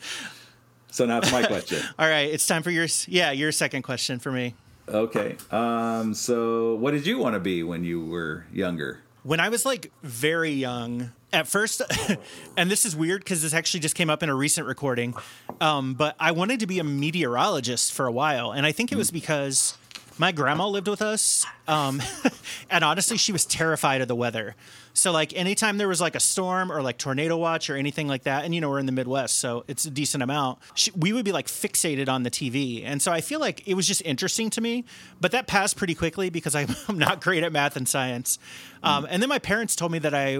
[0.89, 1.79] So now it's my question.
[1.99, 4.55] All right, it's time for your yeah your second question for me.
[4.89, 5.37] Okay.
[5.51, 9.01] Um, so what did you want to be when you were younger?
[9.23, 11.81] When I was like very young, at first,
[12.57, 15.13] and this is weird because this actually just came up in a recent recording,
[15.59, 18.51] um, but I wanted to be a meteorologist for a while.
[18.51, 19.77] And I think it was because
[20.17, 21.45] my grandma lived with us.
[21.67, 22.01] Um,
[22.69, 24.55] and honestly, she was terrified of the weather.
[24.93, 28.23] So, like, anytime there was like a storm or like tornado watch or anything like
[28.23, 31.13] that, and you know, we're in the Midwest, so it's a decent amount, she, we
[31.13, 32.83] would be like fixated on the TV.
[32.83, 34.85] And so I feel like it was just interesting to me,
[35.21, 38.39] but that passed pretty quickly because I'm not great at math and science.
[38.81, 40.39] Um, and then my parents told me that I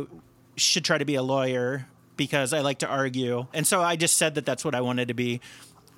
[0.56, 3.46] should try to be a lawyer because I like to argue.
[3.54, 5.40] And so I just said that that's what I wanted to be.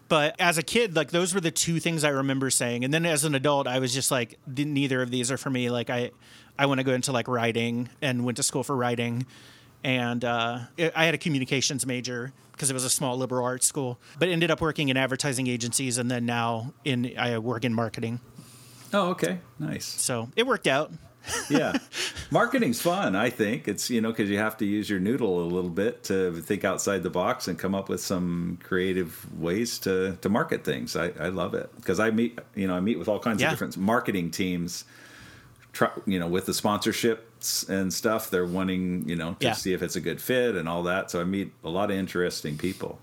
[0.10, 2.84] But as a kid, like those were the two things I remember saying.
[2.84, 5.70] And then as an adult, I was just like, neither of these are for me.
[5.70, 6.12] Like I,
[6.58, 9.26] I want to go into like writing and went to school for writing.
[9.84, 13.68] And uh, it- I had a communications major because it was a small liberal arts
[13.68, 15.98] school, but ended up working in advertising agencies.
[15.98, 18.20] And then now in I work in marketing.
[18.92, 19.86] Oh, okay, nice.
[19.86, 20.92] So it worked out.
[21.50, 21.78] yeah
[22.32, 25.48] marketing's fun i think it's you know because you have to use your noodle a
[25.48, 30.16] little bit to think outside the box and come up with some creative ways to
[30.22, 33.08] to market things i, I love it because i meet you know i meet with
[33.08, 33.48] all kinds Yeah.
[33.48, 34.86] of different marketing teams
[35.74, 39.54] try, you know with the sponsorships and stuff they're wanting you know to Yeah.
[39.54, 41.98] see if it's a good fit and all that so i meet a lot of
[41.98, 42.98] interesting people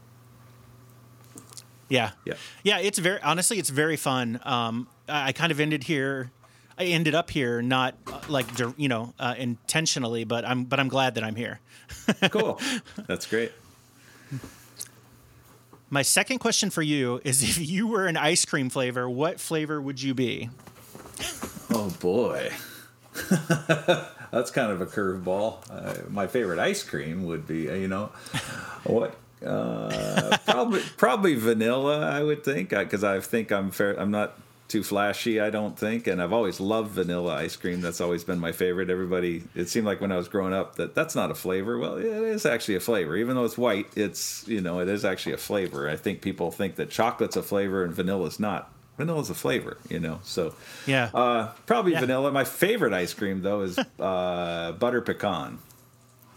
[1.88, 2.10] Yeah.
[2.24, 2.34] Yeah.
[2.64, 4.40] Yeah, it's very honestly, it's very fun.
[4.42, 6.32] Um, I, I kind of ended here.
[6.78, 10.88] I ended up here not uh, like you know uh, intentionally, but I'm but I'm
[10.88, 11.60] glad that I'm here.
[12.30, 12.60] cool
[13.06, 13.52] that's great
[15.88, 19.80] My second question for you is: If you were an ice cream flavor, what flavor
[19.80, 20.50] would you be?
[21.70, 22.50] Oh boy,
[24.30, 25.58] that's kind of a curveball.
[25.70, 28.10] Uh, my favorite ice cream would be, uh, you know,
[28.84, 29.16] what?
[29.44, 32.00] Uh, probably probably vanilla.
[32.06, 33.94] I would think because I think I'm fair.
[33.98, 35.40] I'm not too flashy.
[35.40, 37.80] I don't think, and I've always loved vanilla ice cream.
[37.80, 38.90] That's always been my favorite.
[38.90, 41.78] Everybody, it seemed like when I was growing up that that's not a flavor.
[41.78, 43.86] Well, it is actually a flavor, even though it's white.
[43.94, 45.88] It's you know, it is actually a flavor.
[45.88, 48.72] I think people think that chocolate's a flavor and vanilla's not.
[48.98, 50.20] Vanilla's a flavor, you know.
[50.22, 50.54] So
[50.86, 51.10] Yeah.
[51.14, 52.00] uh, probably Yeah.
[52.00, 52.32] vanilla.
[52.32, 55.58] My favorite ice cream though is uh, butter pecan.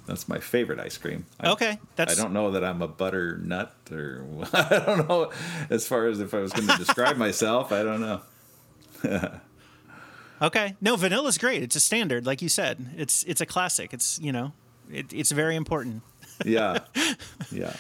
[0.10, 1.28] That's my favorite ice cream.
[1.40, 5.32] I, okay, that's I don't know that I'm a butter nut or I don't know
[5.70, 7.72] as far as if I was going to describe myself.
[7.72, 8.22] I don't know.
[10.42, 10.76] okay.
[10.82, 11.62] No, vanilla's great.
[11.62, 12.88] It's a standard, like you said.
[12.98, 13.94] It's it's a classic.
[13.94, 14.54] It's you know,
[14.92, 16.02] it, it's very important.
[16.44, 16.80] Yeah,
[17.52, 17.76] yeah.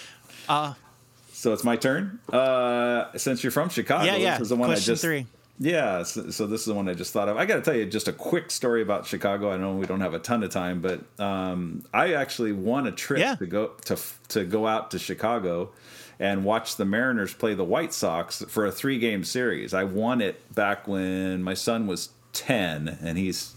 [1.33, 2.19] so it's my turn.
[2.31, 4.31] Uh, since you're from Chicago, yeah, yeah.
[4.33, 5.25] this is the one Question I just three.
[5.61, 7.35] Yeah, so, so this is the one I just thought of.
[7.35, 9.51] I got to tell you just a quick story about Chicago.
[9.51, 12.91] I know we don't have a ton of time, but um, I actually won a
[12.93, 13.35] trip Yeah.
[13.35, 13.97] to go to
[14.29, 15.71] to go out to Chicago
[16.17, 19.73] and watch the Mariners play the White Sox for a three game series.
[19.73, 23.53] I won it back when my son was ten, and he's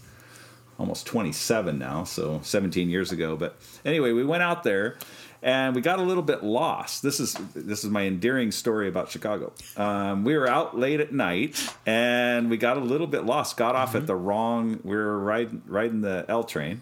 [0.79, 3.37] almost 27 now, so 17 years ago.
[3.37, 4.97] But anyway, we went out there
[5.43, 7.03] and we got a little bit lost.
[7.03, 9.53] This is this is my endearing story about Chicago.
[9.77, 13.57] Um, we were out late at night and we got a little bit lost.
[13.57, 14.79] Got off at the wrong.
[14.83, 16.81] We were riding riding the L train,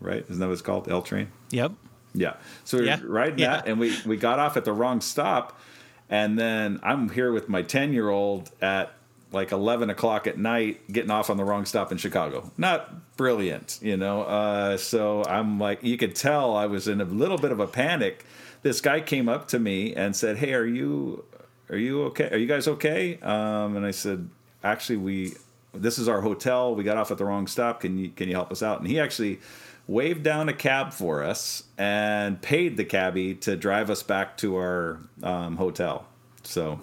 [0.00, 0.24] right?
[0.28, 0.88] Isn't that what it's called?
[0.90, 1.28] L train.
[1.50, 1.72] Yep.
[2.14, 2.34] Yeah.
[2.64, 3.00] So we were Yeah.
[3.04, 3.56] riding Yeah.
[3.56, 5.60] that, and we we got off at the wrong stop,
[6.08, 8.92] and then I'm here with my ten year old at
[9.32, 12.50] like 11 o'clock at night getting off on the wrong stop in chicago.
[12.56, 14.22] Not brilliant you know?
[14.22, 17.66] Uh, so i'm like you could tell i was in a little bit of a
[17.66, 18.24] panic.
[18.62, 21.24] This guy came up to me and said hey are you
[21.70, 22.30] are you okay?
[22.30, 23.18] Are you guys okay?
[23.20, 24.28] Um, and i said
[24.64, 25.34] actually we
[25.74, 26.74] this is our hotel.
[26.74, 27.80] We got off at the wrong stop.
[27.80, 28.80] Can you can you help us out?
[28.80, 29.40] And he actually
[29.86, 34.56] waved down a cab for us and paid the cabbie to drive us back to
[34.56, 36.06] our um, hotel.
[36.42, 36.80] So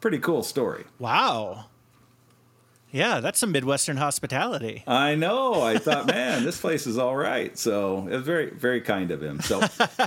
[0.00, 0.84] pretty cool story.
[0.98, 1.66] Wow.
[2.92, 4.84] Yeah, that's some Midwestern hospitality.
[4.86, 5.62] I know.
[5.62, 7.56] I thought, man, this place is all right.
[7.58, 9.40] So it was very, very kind of him.
[9.40, 9.60] So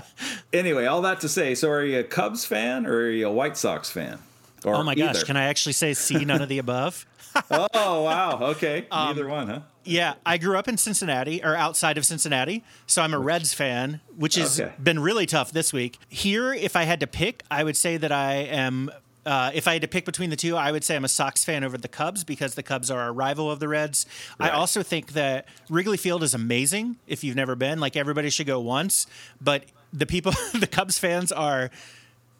[0.53, 3.31] anyway, all that to say, so are you a Cubs fan or are you a
[3.31, 4.19] White Sox fan?
[4.63, 7.05] Or Oh my gosh, can I actually say C, none of the above?
[7.51, 8.39] Oh wow.
[8.51, 8.87] Okay.
[8.91, 9.59] Um, Neither one, huh?
[9.83, 13.99] Yeah, I grew up in Cincinnati or outside of Cincinnati, so I'm a Reds fan,
[14.15, 14.71] which has Okay.
[14.81, 15.97] been really tough this week.
[16.07, 18.89] Here, if I had to pick, I would say that I am.
[19.25, 21.43] Uh, if I had to pick between the two, I would say I'm a Sox
[21.43, 24.05] fan over the Cubs because the Cubs are a rival of the Reds.
[24.39, 26.97] I also think that Wrigley Field is amazing.
[27.07, 29.07] If you've never been, like everybody should go once.
[29.41, 31.71] But the people, the Cubs fans are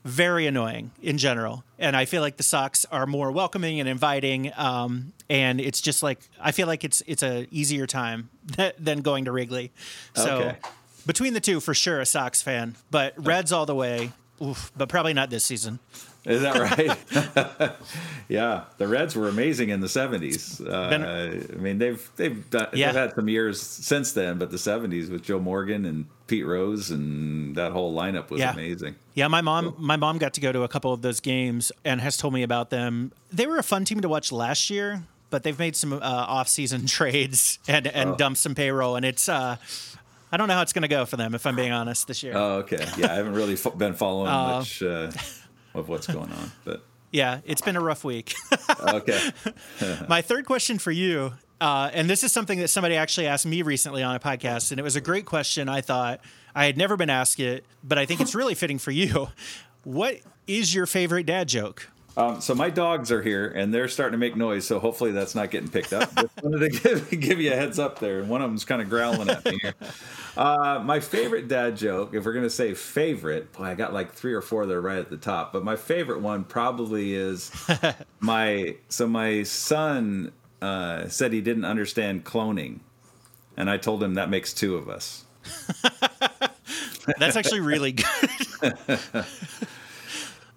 [0.04, 1.63] very annoying in general.
[1.80, 4.52] And I feel like the Sox are more welcoming and inviting.
[4.56, 8.30] Um, and it's just like I feel like it's it's a easier time
[8.78, 9.71] than going to Wrigley.
[10.13, 10.58] So Okay.
[11.08, 12.76] between the two, for sure, a Sox fan.
[12.91, 14.12] But Reds all the way.
[14.39, 15.80] Oof, but probably not this season.
[16.25, 17.71] Is that right?
[18.27, 20.65] yeah, the Reds were amazing in the '70s.
[20.65, 22.88] Uh, I mean, they've they've done, Yeah.
[22.88, 26.89] they've had some years since then, but the '70s with Joe Morgan and Pete Rose
[26.91, 28.53] and that whole lineup was Yeah.
[28.53, 28.95] amazing.
[29.13, 32.01] Yeah, my mom my mom got to go to a couple of those games and
[32.01, 33.11] has told me about them.
[33.31, 36.85] They were a fun team to watch last year, but they've made some uh, off-season
[36.97, 38.15] trades and and Oh.
[38.15, 39.57] dumped some payroll, and it's uh,
[40.31, 42.23] I don't know how it's going to go for them if I'm being honest this
[42.23, 42.33] year.
[42.35, 42.83] Oh, okay.
[42.97, 45.11] Yeah, I haven't really been following Uh, much uh,
[45.75, 48.33] of what's going on, but yeah, it's been a rough week.
[48.81, 49.31] okay.
[50.09, 53.61] My third question for you, uh, and this is something that somebody actually asked me
[53.61, 55.69] recently on a podcast, and it was a great question.
[55.69, 56.19] I thought
[56.53, 59.29] I had never been asked it, but I think it's really fitting for you.
[59.83, 61.89] What is your favorite dad joke?
[62.17, 64.65] Um, so my dogs are here and they're starting to make noise.
[64.65, 66.13] So hopefully that's not getting picked up.
[66.15, 68.23] Just wanted to give, give you a heads up there.
[68.23, 69.73] One of them's kind of growling at me here.
[70.38, 74.13] Uh, my favorite dad joke, if we're going to say favorite, boy, I got like
[74.13, 75.51] three or four that are right at the top.
[75.51, 77.51] But my favorite one probably is
[78.19, 82.80] my, so my son uh, said he didn't understand cloning.
[83.58, 85.25] And I told him that makes two of us.
[87.19, 88.99] That's actually really good.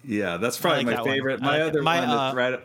[0.09, 1.39] Yeah, that's probably like my that favorite.
[1.41, 2.59] I My like other My, one uh, right,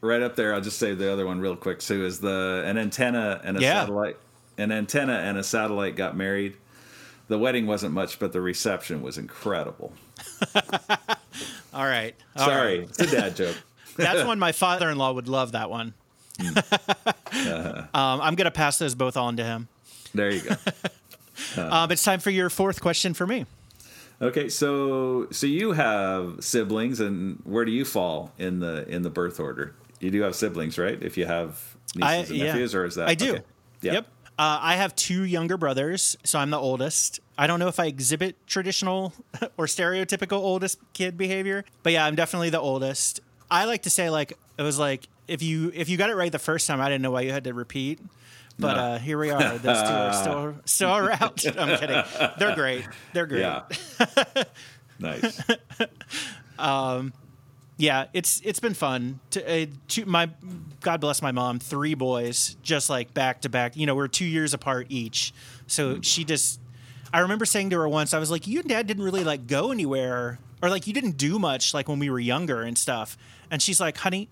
[0.00, 0.54] right up there.
[0.54, 2.04] I'll just say the other one real quick too.
[2.06, 3.80] Is the an antenna and a Yeah.
[3.80, 4.16] satellite.
[4.58, 6.56] An antenna and a satellite got married.
[7.26, 9.92] The wedding wasn't much, but the reception was incredible.
[11.74, 12.14] All right.
[12.36, 12.88] All Sorry, right.
[12.88, 13.56] it's a dad joke.
[13.96, 15.94] That's one my father in law would love that one.
[16.40, 19.66] um, I'm going to pass those both on to him.
[20.14, 20.54] There you go.
[21.60, 23.46] Um, it's time for your fourth question for me.
[24.24, 29.10] Okay, so so you have siblings, and where do you fall in the in the
[29.10, 29.74] birth order?
[30.00, 31.00] You do have siblings, right?
[31.02, 33.34] If you have nieces and nephews, or is that I do.
[33.34, 33.42] okay.
[33.82, 33.92] Yeah.
[33.92, 34.06] Yep.
[34.36, 37.20] Uh, I have two younger brothers, so I'm the oldest.
[37.38, 39.12] I don't know if I exhibit traditional
[39.56, 43.20] or stereotypical oldest kid behavior, but yeah, I'm definitely the oldest.
[43.50, 46.32] I like to say like it was like if you if you got it right
[46.32, 48.00] the first time, I didn't know why you had to repeat.
[48.58, 48.80] But No.
[48.82, 49.58] uh, here we are.
[49.58, 51.44] Those two are still still around.
[51.58, 52.02] I'm kidding.
[52.38, 52.86] They're great.
[53.12, 53.40] They're great.
[53.40, 53.62] Yeah.
[54.98, 55.40] nice.
[57.76, 59.18] yeah, it's it's been fun.
[59.32, 60.30] To, uh, to my
[60.80, 63.76] God bless my mom, three boys, just like back to back.
[63.76, 65.32] You know, we're two years apart each,
[65.66, 66.60] so she just.
[67.12, 69.46] I remember saying to her once, I was like, "You and Dad didn't really like
[69.46, 73.16] go anywhere, or like you didn't do much like when we were younger and stuff."
[73.50, 74.28] And she's like, "Honey,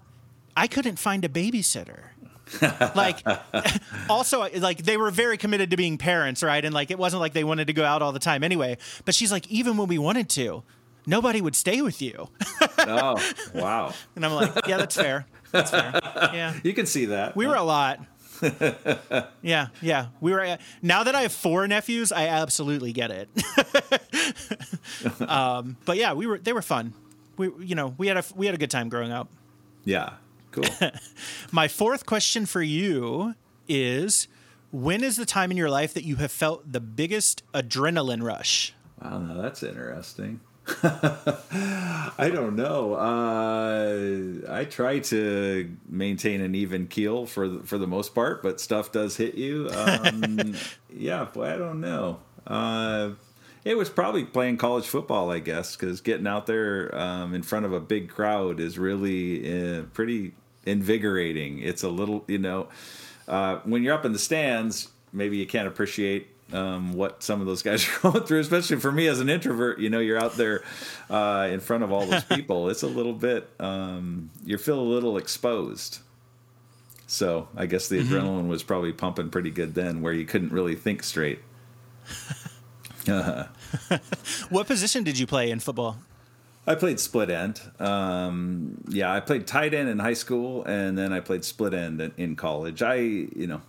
[0.57, 2.11] I couldn't find a babysitter."
[2.95, 3.23] like
[4.11, 7.33] also like they were very committed to being parents right and like it wasn't like
[7.33, 9.99] they wanted to go out all the time anyway but she's like even when we
[9.99, 10.63] wanted to
[11.07, 12.29] nobody would stay with you
[12.79, 13.21] Oh,
[13.55, 13.95] wow.
[14.17, 15.27] and I'm like, yeah, that's fair.
[15.53, 15.93] That's fair.
[16.33, 16.55] Yeah.
[16.65, 17.37] You can see that.
[17.37, 18.01] We were a lot.
[19.43, 20.07] yeah, yeah.
[20.21, 23.29] We were now that I have four nephews, I absolutely get it.
[25.29, 26.93] um, but yeah, we were they were fun.
[27.37, 29.29] We you know, we had a we had a good time growing up.
[29.85, 30.15] Yeah.
[30.53, 30.65] Cool.
[31.53, 33.35] My fourth question for you
[33.69, 34.29] is
[34.71, 38.75] when is the time in your life that you have felt the biggest adrenaline rush?
[39.03, 40.41] Wow, now that's interesting.
[40.85, 42.95] I don't know.
[42.95, 48.61] Uh, I try to maintain an even keel for the, for the most part, but
[48.61, 49.71] stuff does hit you.
[49.83, 50.55] Um,
[50.95, 52.21] yeah, boy, I don't know.
[52.47, 53.11] Uh,
[53.65, 57.67] it was probably playing college football, I guess, because getting out there um, in front
[57.67, 60.33] of a big crowd is really uh, pretty
[60.67, 61.59] invigorating.
[61.61, 62.69] It's a little, you know,
[63.29, 67.47] uh, when you're up in the stands, maybe you can't appreciate um, what some of
[67.47, 69.79] those guys are going through, especially for me as an introvert.
[69.79, 70.63] You know, you're out there
[71.11, 72.69] uh, in front of all those people.
[72.69, 75.99] it's a little bit, um, you feel a little exposed.
[77.07, 78.15] So I guess the mm-hmm.
[78.15, 81.41] adrenaline was probably pumping pretty good then, where you couldn't really think straight.
[84.49, 85.99] what position did you play in football?
[86.67, 87.61] I played split end.
[87.81, 92.01] Um, yeah, I played tight end in high school, and then I played split end
[92.01, 92.83] in, in college.
[92.83, 93.63] I, you know,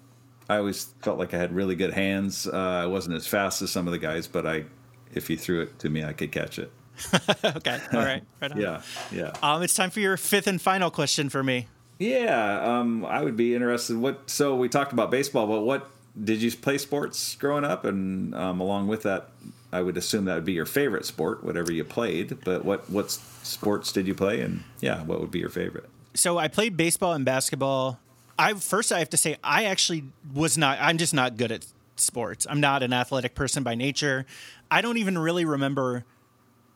[0.48, 2.48] I always felt like I had really good hands.
[2.48, 4.66] Uh, I wasn't as fast as some of the guys, but I,
[5.14, 6.72] if you threw it to me, I could catch it.
[7.44, 7.80] okay.
[7.94, 8.24] All right.
[8.41, 8.82] Right yeah.
[9.12, 9.32] Yeah.
[9.41, 11.68] Um, it's time for your fifth and final question for me.
[11.98, 12.62] Yeah.
[12.62, 13.98] Um, I would be interested.
[13.98, 14.30] What?
[14.30, 15.89] So we talked about baseball, but what
[16.22, 17.86] did you play sports growing up?
[17.86, 19.30] And um, along with that,
[19.72, 22.43] I would assume that would be your favorite sport, whatever you played.
[22.43, 24.41] But what what sports did you play?
[24.41, 25.89] And yeah, what would be your favorite?
[26.14, 27.99] So I played baseball and basketball
[28.38, 30.78] I first I have to say I actually was not.
[30.82, 32.47] I'm just not good at sports.
[32.49, 34.26] I'm not an athletic person by nature.
[34.72, 36.03] I don't even really remember,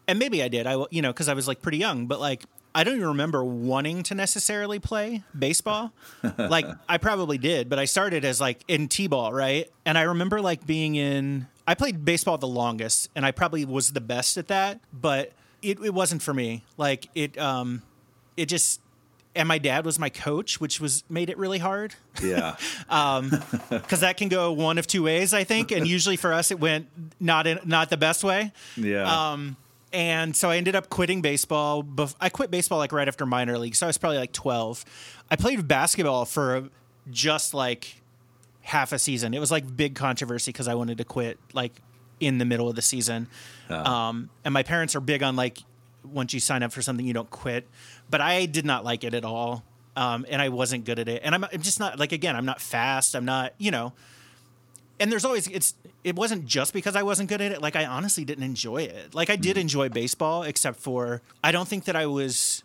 [0.07, 0.67] and maybe I did.
[0.67, 2.43] I you know because I was like pretty young, but like
[2.77, 5.93] I don't even remember wanting to necessarily play baseball.
[6.37, 9.67] like I probably did, but I started as like in t-ball, right?
[9.83, 11.47] And I remember like being in.
[11.65, 15.31] I played baseball the longest, and I probably was the best at that, but
[15.63, 16.65] it, it wasn't for me.
[16.77, 17.81] Like it, um,
[18.37, 18.79] it just
[19.33, 21.95] and my dad was my coach, which was made it really hard.
[22.21, 26.31] Yeah, because um, that can go one of two ways, I think, and usually for
[26.31, 28.51] us it went not in not the best way.
[28.75, 29.31] Yeah.
[29.31, 29.57] Um,
[29.93, 31.85] and so I ended up quitting baseball.
[32.19, 34.83] I quit baseball like right after minor league, so I was probably like twelve.
[35.29, 36.69] I played basketball for
[37.09, 38.01] just like
[38.61, 39.33] half a season.
[39.33, 41.73] It was like big controversy because I wanted to quit like
[42.19, 43.27] in the middle of the season.
[43.69, 43.75] Uh.
[43.75, 45.59] Um, and my parents are big on like
[46.03, 47.67] once you sign up for something, you don't quit
[48.09, 49.63] but I did not like it at all.
[49.95, 51.21] Um, and I wasn't good at it.
[51.23, 53.15] And I'm, I'm just not like again, I'm not fast.
[53.15, 53.93] I'm not, you know.
[54.99, 55.73] And there's always it's
[56.07, 57.61] it wasn't just because I wasn't good at it.
[57.61, 59.13] Like I honestly didn't enjoy it.
[59.13, 59.61] Like I did mm.
[59.61, 62.63] enjoy baseball, except for I don't think that I was.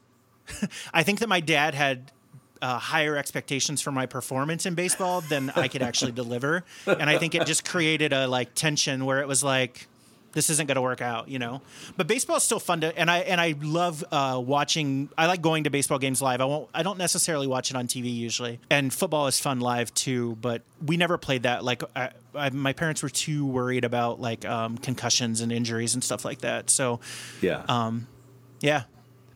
[0.95, 2.13] I think that my dad had
[2.61, 7.19] uh, higher expectations for my performance in baseball than I could actually deliver, and I
[7.19, 9.89] think it just created a like tension where it was like,
[10.33, 11.63] this isn't going to work out, you know.
[11.97, 15.11] But baseball is still fun to, and I and I love uh, watching.
[15.19, 16.41] I like going to baseball games live.
[16.41, 16.69] I won't.
[16.73, 18.61] I don't necessarily watch it on TV usually.
[18.71, 20.37] And football is fun live too.
[20.41, 21.65] But we never played that.
[21.65, 26.03] Like I, I, my parents were too worried about like um, concussions and injuries and
[26.03, 26.71] stuff like that.
[26.71, 27.01] So
[27.41, 28.07] yeah, um,
[28.61, 28.85] yeah,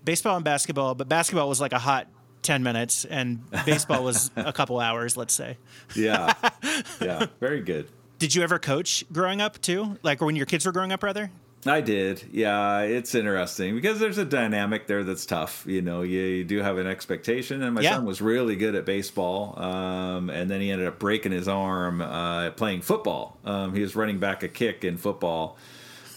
[0.05, 0.95] baseball and basketball.
[0.95, 2.09] But basketball was like a hot
[2.43, 5.59] 10 minutes and baseball was a couple hours let's say
[5.97, 6.33] yeah
[7.01, 7.89] yeah very good
[8.19, 9.99] did you ever coach growing up too?
[10.03, 11.31] Like when your kids were growing up, rather?
[11.65, 12.23] I did.
[12.31, 15.65] Yeah, it's interesting because there's a dynamic there that's tough.
[15.67, 17.95] You know, you, you do have an expectation, and my yeah.
[17.95, 22.03] son was really good at baseball, um, and then he ended up breaking his arm
[22.03, 23.39] uh, playing football.
[23.45, 25.57] Um, he was running back a kick in football,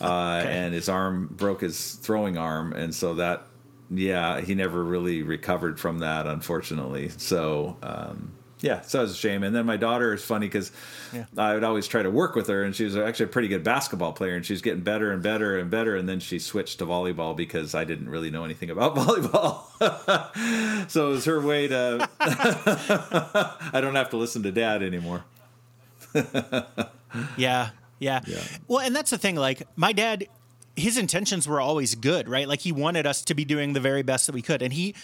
[0.01, 0.51] uh, okay.
[0.51, 3.47] and his arm broke his throwing arm, and so that,
[3.89, 7.09] yeah, he never really recovered from that, unfortunately.
[7.09, 7.77] So.
[7.81, 9.43] Um, yeah, so it was a shame.
[9.43, 10.71] And then my daughter is funny because
[11.13, 11.25] yeah.
[11.37, 13.63] I would always try to work with her, and she was actually a pretty good
[13.63, 15.95] basketball player, and she was getting better and better and better.
[15.95, 20.89] And then she switched to volleyball because I didn't really know anything about volleyball.
[20.89, 22.09] so it was her way to.
[22.19, 25.23] I don't have to listen to dad anymore.
[27.37, 28.43] yeah, yeah, yeah.
[28.67, 29.37] Well, and that's the thing.
[29.37, 30.27] Like my dad,
[30.75, 32.47] his intentions were always good, right?
[32.47, 34.95] Like he wanted us to be doing the very best that we could, and he,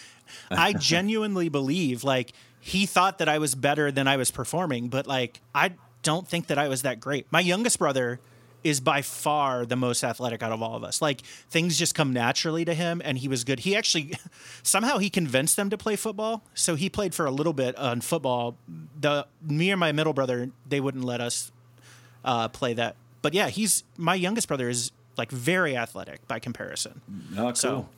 [0.52, 2.34] I genuinely believe, like
[2.66, 6.48] he thought that I was better than I was performing, but like I don't think
[6.48, 7.28] that I was that great.
[7.32, 8.20] My youngest brother
[8.64, 11.00] is by far the most athletic out of all of us.
[11.00, 13.60] Like things just come naturally to him and he was good.
[13.60, 14.14] He actually
[14.64, 16.42] somehow he convinced them to play football.
[16.56, 18.58] So he played for a little bit on football.
[19.00, 21.52] The me and my middle brother, they wouldn't let us
[22.24, 22.96] uh, play that.
[23.22, 27.02] But yeah, he's my youngest brother is like very athletic by comparison.
[27.34, 27.56] Oh, cool.
[27.56, 27.90] So,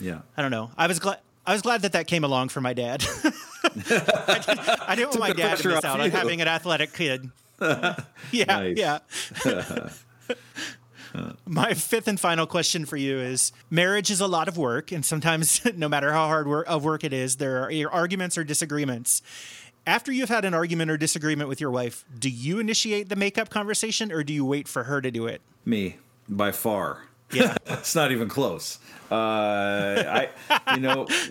[0.00, 0.22] yeah.
[0.36, 0.72] I don't know.
[0.76, 1.18] I was glad
[1.48, 3.02] I was glad that that came along for my dad.
[3.64, 7.30] I, didn't, I didn't want my dad to miss out on having an athletic kid.
[8.30, 8.98] yeah, yeah.
[11.46, 15.06] my fifth and final question for you is marriage is a lot of work and
[15.06, 19.22] sometimes no matter how hard work, of work it is there are arguments or disagreements
[19.86, 23.48] after you've had an argument or disagreement with your wife do you initiate the makeup
[23.48, 25.96] conversation or do you wait for her to do it me
[26.28, 28.78] by far yeah it's not even close
[29.10, 31.06] uh, I, you know,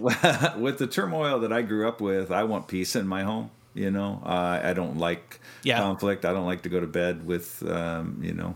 [0.58, 3.52] with the turmoil that I grew up with, I want peace in my home.
[3.76, 5.78] You know, uh, I don't like yeah.
[5.78, 6.26] conflict.
[6.26, 8.56] I don't like to go to bed with, um, you know,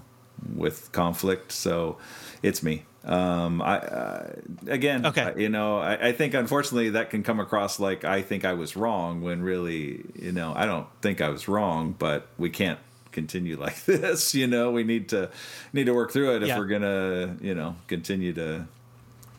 [0.56, 1.52] with conflict.
[1.52, 1.98] So
[2.42, 2.86] it's me.
[3.04, 4.34] Um, I uh,
[4.66, 5.22] again, Okay.
[5.22, 8.54] I- you know, I, I think unfortunately that can come across like I think I
[8.54, 12.80] was wrong when really, you know, I don't think I was wrong, but we can't
[13.12, 14.34] continue like this.
[14.36, 15.30] You know, we need to
[15.74, 16.57] need to work through it if Yeah.
[16.57, 18.68] we're gonna, you know, continue to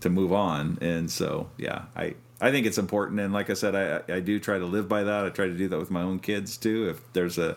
[0.00, 0.78] to move on.
[0.80, 3.20] And so, yeah, I I think it's important.
[3.20, 5.24] And like I said, I I do try to live by that.
[5.24, 6.88] I try to do that with my own kids too.
[6.90, 7.56] If there's a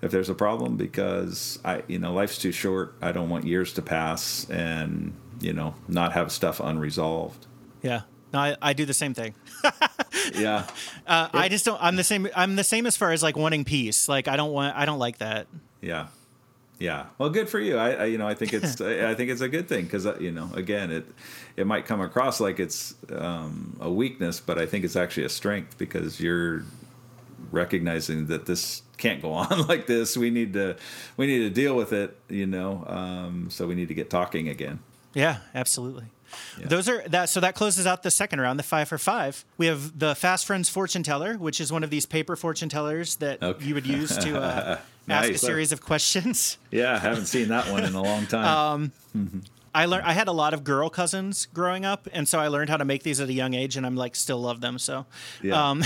[0.00, 2.94] if there's a problem, because I you know life's too short.
[3.02, 7.46] I don't want years to pass and you know not have stuff unresolved.
[7.82, 8.02] Yeah.
[8.32, 9.34] No, I, I do the same thing.
[10.34, 10.66] Yeah.
[11.04, 11.82] Uh, I just don't.
[11.82, 12.28] I'm the same.
[12.34, 14.08] I'm the same as far as like wanting peace.
[14.08, 14.76] Like I don't want.
[14.76, 15.48] I don't like that.
[15.80, 16.06] Yeah.
[16.82, 17.06] Yeah.
[17.16, 17.76] Well, good for you.
[17.76, 20.04] I, I you know, I think it's, I I think it's a good thing because,
[20.20, 21.06] you know, again, it,
[21.56, 25.28] it might come across like it's um, a weakness, but I think it's actually a
[25.28, 26.64] strength because you're
[27.52, 30.16] recognizing that this can't go on like this.
[30.16, 30.76] We need to,
[31.16, 32.84] we need to deal with it, you know.
[32.86, 34.80] Um, so we need to get talking again.
[35.14, 36.06] Yeah, absolutely.
[36.58, 36.66] Yeah.
[36.68, 37.28] Those are that.
[37.28, 39.44] So that closes out the second round, the five for five.
[39.58, 43.16] We have the Fast Friends fortune teller, which is one of these paper fortune tellers
[43.16, 43.64] that Okay.
[43.64, 44.78] you would use to uh,
[45.08, 46.58] ask a series of questions.
[46.70, 46.94] Yeah.
[46.94, 48.92] I haven't seen that one in a long time.
[49.74, 50.04] I learned.
[50.04, 52.84] I had a lot of girl cousins growing up, and so I learned how to
[52.84, 54.78] make these at a young age, and I'm like still love them.
[54.78, 55.06] So,
[55.42, 55.70] Yeah.
[55.70, 55.82] um,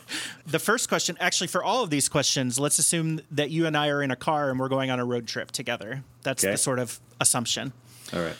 [0.46, 3.88] the first question, actually, for all of these questions, let's assume that you and I
[3.90, 6.02] are in a car and we're going on a road trip together.
[6.24, 6.52] That's Okay.
[6.52, 7.72] the sort of assumption.
[8.12, 8.34] All right.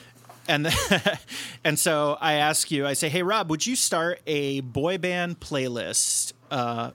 [0.49, 0.67] And
[1.63, 5.39] and so I ask you, I say, hey Rob, would you start a boy band
[5.39, 6.33] playlist?
[6.49, 6.91] Uh,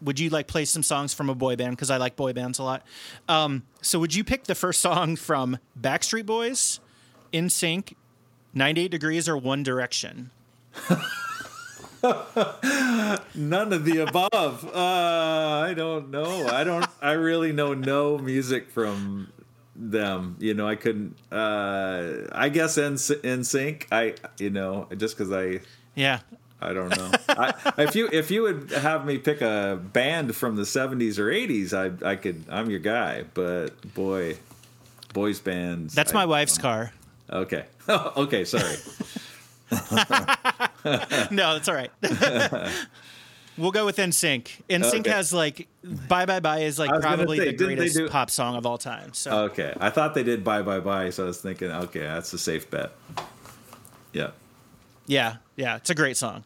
[0.00, 1.72] would you like play some songs from a boy band?
[1.76, 2.84] Because I like boy bands a lot.
[3.28, 6.78] Um, so would you pick the first song from Backstreet Boys,
[7.32, 7.94] NSYNC,
[8.54, 10.30] 98 Degrees, or One Direction?
[13.34, 14.64] None of the above.
[14.64, 16.46] Uh, I don't know.
[16.46, 16.86] I don't.
[17.00, 19.32] I really know no music from
[19.76, 20.36] them.
[20.38, 21.16] You know, I couldn't.
[21.30, 23.88] Uh, I guess in in sync.
[23.92, 25.60] I you know just because I
[25.94, 26.20] Yeah.
[26.60, 27.10] I don't know.
[27.28, 31.30] I, if you if you would have me pick a band from the seventies or
[31.30, 32.44] eighties, I I could.
[32.48, 33.24] I'm your guy.
[33.34, 34.36] But boy,
[35.12, 35.94] boys bands.
[35.94, 36.92] That's I- my wife's car.
[37.30, 37.64] Okay.
[37.88, 38.44] okay.
[38.44, 38.76] Sorry.
[41.30, 41.90] no, that's all right.
[43.58, 44.48] We'll go with NSYNC.
[44.68, 45.10] NSYNC Okay.
[45.10, 48.08] has like Bye Bye Bye is like I was gonna probably say, the greatest do-
[48.08, 49.12] pop song of all time.
[49.14, 49.74] So Okay.
[49.80, 52.70] I thought they did bye bye bye, so I was thinking, okay, that's a safe
[52.70, 52.92] bet.
[54.12, 54.30] Yeah.
[55.06, 56.44] Yeah, yeah, it's a great song.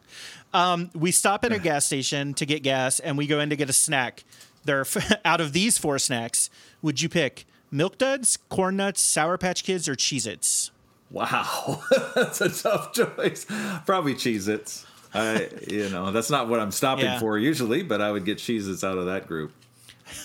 [0.51, 3.55] Um, we stop at a gas station to get gas, and we go in to
[3.55, 4.23] get a snack.
[4.65, 4.85] There, are,
[5.25, 6.49] out of these four snacks,
[6.81, 10.71] would you pick Milk Duds, Corn Nuts, Sour Patch Kids, or Cheez-Its?
[11.11, 11.83] Wow,
[12.15, 13.45] that's a tough choice.
[13.85, 14.86] Probably Cheez-Its.
[15.17, 17.19] I, you know, that's not what I'm stopping Yeah.
[17.19, 19.51] for usually, but I would get Cheez-Its out of that group.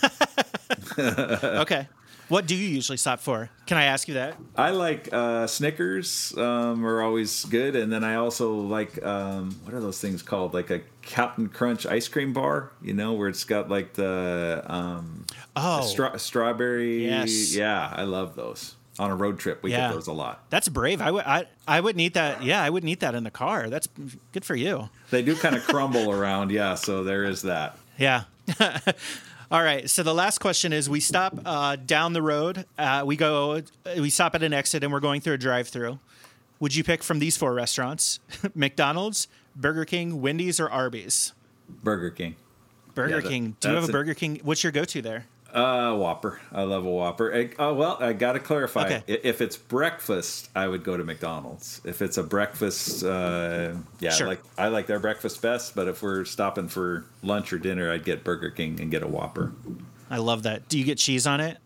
[0.99, 1.89] okay,
[2.29, 3.51] what do you usually stop for?
[3.67, 4.37] Can I ask you that?
[4.57, 9.75] I like uh, Snickers um, are always good, and then I also like um, what
[9.75, 10.55] are those things called?
[10.55, 15.25] Like a Captain Crunch ice cream bar, you know, where it's got like the, um,
[15.57, 17.07] Oh, the stra- strawberry.
[17.07, 17.55] Yes.
[17.55, 18.77] Yeah, I love those.
[19.03, 19.89] On a road trip, we Yeah.
[19.89, 20.45] get those a lot.
[20.49, 21.01] that's brave.
[21.03, 22.43] I would, I, I wouldn't eat that.
[22.45, 23.69] Yeah, I wouldn't eat that in the car.
[23.69, 23.89] That's
[24.33, 24.91] good for you.
[25.11, 26.75] They do kind of crumble around, yeah.
[26.77, 27.77] So there is that.
[27.99, 28.25] Yeah.
[29.51, 29.89] All right.
[29.91, 32.65] So the last question is: We stop uh, down the road.
[32.79, 33.63] Uh, we go.
[33.99, 35.99] We stop at an exit, and we're going through a drive-through.
[36.61, 38.21] Would you pick from these four restaurants:
[38.55, 41.33] McDonald's, Burger King, Wendy's, or Arby's?
[41.83, 42.37] Burger King.
[42.95, 43.57] Burger Yeah, that- King.
[43.61, 43.93] Do you have a.
[43.93, 44.41] Burger King?
[44.43, 45.27] What's your go-to there?
[45.53, 46.41] Uh, Whopper.
[46.51, 47.35] I love a Whopper.
[47.35, 48.87] I, oh well, I got to clarify.
[48.87, 49.03] Okay.
[49.07, 51.81] If it's breakfast, I would go to McDonald's.
[51.85, 54.27] If it's a breakfast, uh, yeah, Sure.
[54.27, 55.75] like I like their breakfast best.
[55.75, 59.07] But if we're stopping for lunch or dinner, I'd get Burger King and get a
[59.09, 59.53] Whopper.
[60.11, 60.69] I love that.
[60.69, 61.59] Do you get cheese on it?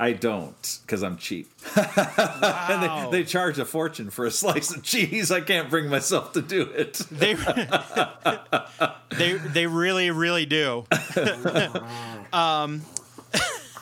[0.00, 1.50] I don't because I'm cheap.
[1.76, 1.86] Wow.
[2.70, 5.32] and they, they charge a fortune for a slice of cheese.
[5.32, 6.94] I can't bring myself to do it.
[7.10, 7.34] they,
[9.10, 10.84] they, they really, really do.
[12.32, 12.82] um,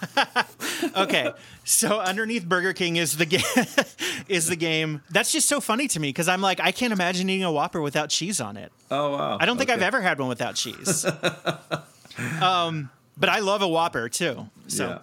[0.96, 1.32] okay,
[1.64, 3.42] so underneath Burger King is the game.
[4.28, 7.28] is the game that's just so funny to me because I'm like I can't imagine
[7.28, 8.72] eating a Whopper without cheese on it.
[8.90, 9.38] Oh wow!
[9.40, 11.04] I don't think I've ever had one without cheese.
[12.40, 14.48] um, but I love a Whopper too.
[14.68, 14.88] So.
[14.88, 14.98] Yeah.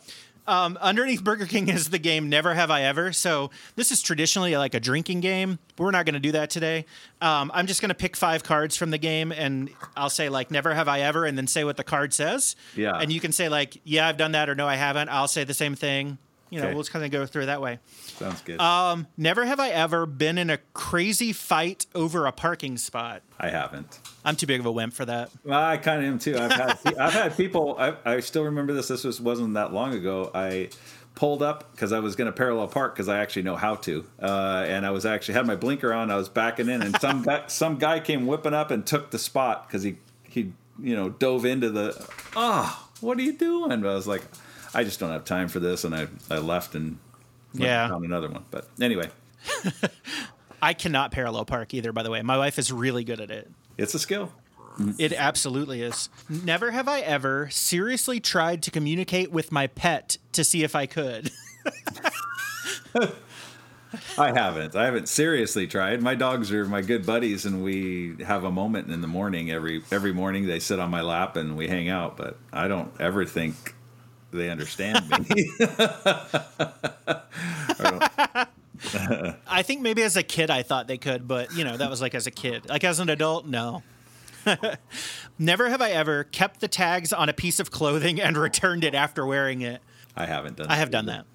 [0.46, 3.14] Um, underneath Burger King is the game Never Have I Ever.
[3.14, 5.60] So this is traditionally like a drinking game.
[5.78, 6.86] We're not going to do that today.
[7.22, 10.52] Um, I'm just going to pick five cards from the game, and I'll say like
[10.52, 12.56] Never Have I Ever, and then say what the card says.
[12.76, 12.98] Yeah.
[12.98, 15.10] And you can say like Yeah, I've done that, or No, I haven't.
[15.10, 16.18] I'll say the same thing.
[16.50, 16.74] You know, Okay.
[16.76, 17.80] we'll just kind of go through it that way.
[18.18, 18.60] Sounds good.
[18.60, 23.24] Um, never have I ever been in a crazy fight over a parking spot.
[23.40, 24.00] I haven't.
[24.26, 25.30] I'm too big of a wimp for that.
[25.44, 26.38] Well, I kind of am too.
[26.38, 27.76] I've had I've had people.
[27.78, 28.88] I, I still remember this.
[28.88, 30.32] This was wasn't that long ago.
[30.34, 30.70] I
[31.16, 34.04] pulled up because I was going to parallel park because I actually know how to,
[34.22, 36.10] uh, and I was actually had my blinker on.
[36.10, 39.20] I was backing in, and some guy, some guy came whipping up and took the
[39.20, 42.10] spot because he he you know dove into the.
[42.36, 43.82] Oh, what are you doing?
[43.82, 44.24] But I was like,
[44.74, 46.98] I just don't have time for this, and I I left and
[47.54, 47.90] went Yeah.
[47.90, 48.46] found another one.
[48.50, 49.10] But anyway,
[50.62, 52.22] I cannot parallel park either, by the way.
[52.22, 53.52] My wife is really good at it.
[53.78, 54.32] It's a skill.
[54.98, 56.10] It absolutely is.
[56.30, 60.88] Never have I ever seriously tried to communicate with my pet to see if I
[60.88, 61.32] could.
[64.18, 64.76] I haven't.
[64.76, 66.02] I haven't seriously tried.
[66.02, 69.84] My dogs are my good buddies, and we have a moment in the morning every
[69.92, 70.48] every morning.
[70.48, 72.18] They sit on my lap and we hang out.
[72.18, 73.76] But I don't ever think
[74.32, 75.52] they understand me.
[77.80, 78.48] I
[79.64, 82.16] think maybe as a kid I thought they could, but you know, that was like
[82.16, 82.68] as a kid.
[82.70, 83.84] Like as an adult, no.
[85.40, 88.94] Never have I ever kept the tags on a piece of clothing and returned it
[88.94, 89.82] after wearing it.
[90.16, 90.68] I haven't done.
[90.68, 90.74] That.
[90.74, 91.26] I have done that.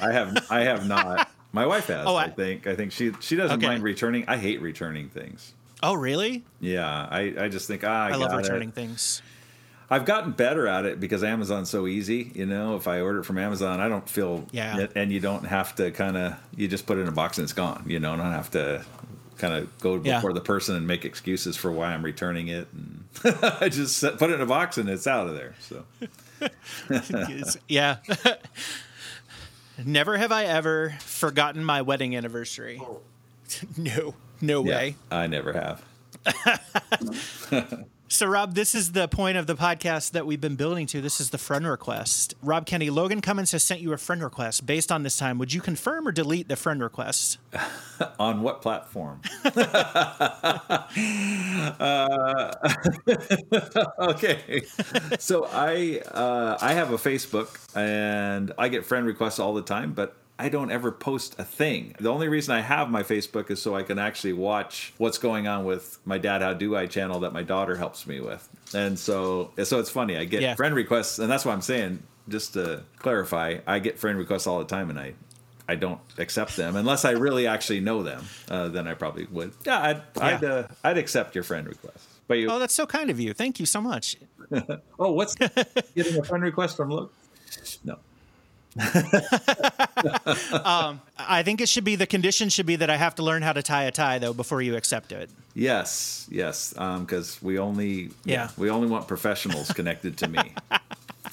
[0.00, 0.46] I have.
[0.50, 1.30] I have not.
[1.52, 2.04] My wife has.
[2.06, 2.66] Oh, I, I- think.
[2.66, 3.66] I think she she doesn't Okay.
[3.66, 4.24] mind returning.
[4.28, 5.54] I hate returning things.
[5.82, 6.44] Oh, really?
[6.60, 8.42] Yeah, I, I just think ah, I, I love got it.
[8.42, 9.22] returning things.
[9.90, 12.30] I've gotten better at it because Amazon's so easy.
[12.34, 14.86] You know, if I order it from Amazon, I don't feel Yeah.
[14.94, 17.44] and you don't have to kind of you just put it in a box and
[17.44, 17.84] it's gone.
[17.86, 18.84] You know, I don't have to
[19.38, 20.16] kind of go Yeah.
[20.16, 23.04] before the person and make excuses for why I'm returning it, and
[23.60, 25.54] I just put it in a box and it's out of there.
[25.60, 25.84] So
[27.68, 27.96] yeah.
[29.84, 32.82] Never have I ever forgotten my wedding anniversary.
[33.76, 34.96] no, no yeah, way.
[35.10, 35.84] I never have.
[38.10, 41.02] So, Rob, this is the point of the podcast that we've been building to.
[41.02, 42.34] This is the friend request.
[42.42, 44.64] Rob Kenney, Logan Cummins has sent you a friend request.
[44.64, 47.36] Based on this time, would you confirm or delete the friend request?
[48.18, 49.20] On what platform?
[49.44, 50.86] uh,
[53.98, 54.62] okay,
[55.18, 59.92] so I uh, I have a Facebook and I get friend requests all the time,
[59.92, 61.94] but I don't ever post a thing.
[61.98, 65.48] The only reason I have my Facebook is so I can actually watch what's going
[65.48, 68.98] on with my Dad How Do I channel that my daughter helps me with, and
[68.98, 70.16] so so it's funny.
[70.16, 70.54] I get Yeah.
[70.54, 72.02] friend requests, and that's what I'm saying.
[72.28, 75.14] Just to clarify, I get friend requests all the time, and I
[75.68, 78.24] I don't accept them unless I really actually know them.
[78.48, 79.52] Uh, then I probably would.
[79.66, 82.06] Yeah, I'd I'd, uh, I'd accept your friend request.
[82.26, 83.32] But you, Oh, that's so kind of you.
[83.34, 84.16] Thank you so much.
[84.98, 85.34] oh, what's
[85.94, 87.12] getting a friend request from Luke?
[87.84, 87.98] No,
[90.64, 93.42] Um, I think it should be the condition should be that I have to learn
[93.42, 95.28] how to tie a tie though before you accept it.
[95.54, 98.50] yes, yes, um, because we only Yeah.
[98.56, 100.52] we only want professionals connected to me.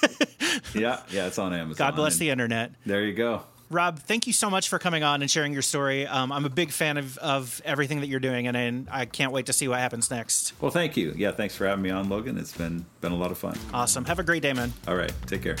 [0.74, 1.86] yeah, yeah, it's on Amazon.
[1.86, 2.72] God bless the internet.
[2.84, 3.42] There you go.
[3.70, 6.04] Rob, thank you so much for coming on and sharing your story.
[6.04, 9.30] Um, I'm a big fan of, of everything that you're doing, and, and I can't
[9.30, 10.52] wait to see what happens next.
[10.60, 11.14] Well, thank you.
[11.16, 12.36] Yeah, thanks for having me on, Logan.
[12.36, 13.56] It's been been a lot of fun.
[13.72, 14.04] Awesome.
[14.06, 14.72] Have a great day, man.
[14.88, 15.56] All right, take care.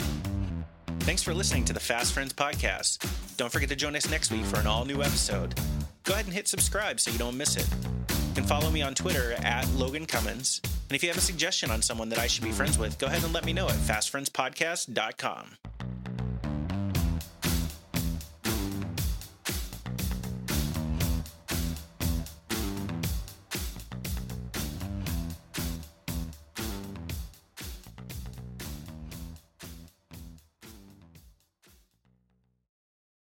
[1.00, 3.06] Thanks for listening to the Fast Friends podcast.
[3.36, 5.54] Don't forget to join us next week for an all new episode.
[6.02, 7.68] Go ahead and hit subscribe so you don't miss it.
[8.10, 10.60] You can follow me on Twitter at Logan Cummins.
[10.64, 13.06] And if you have a suggestion on someone that I should be friends with, go
[13.06, 15.56] ahead and let me know at fastfriendspodcast.com.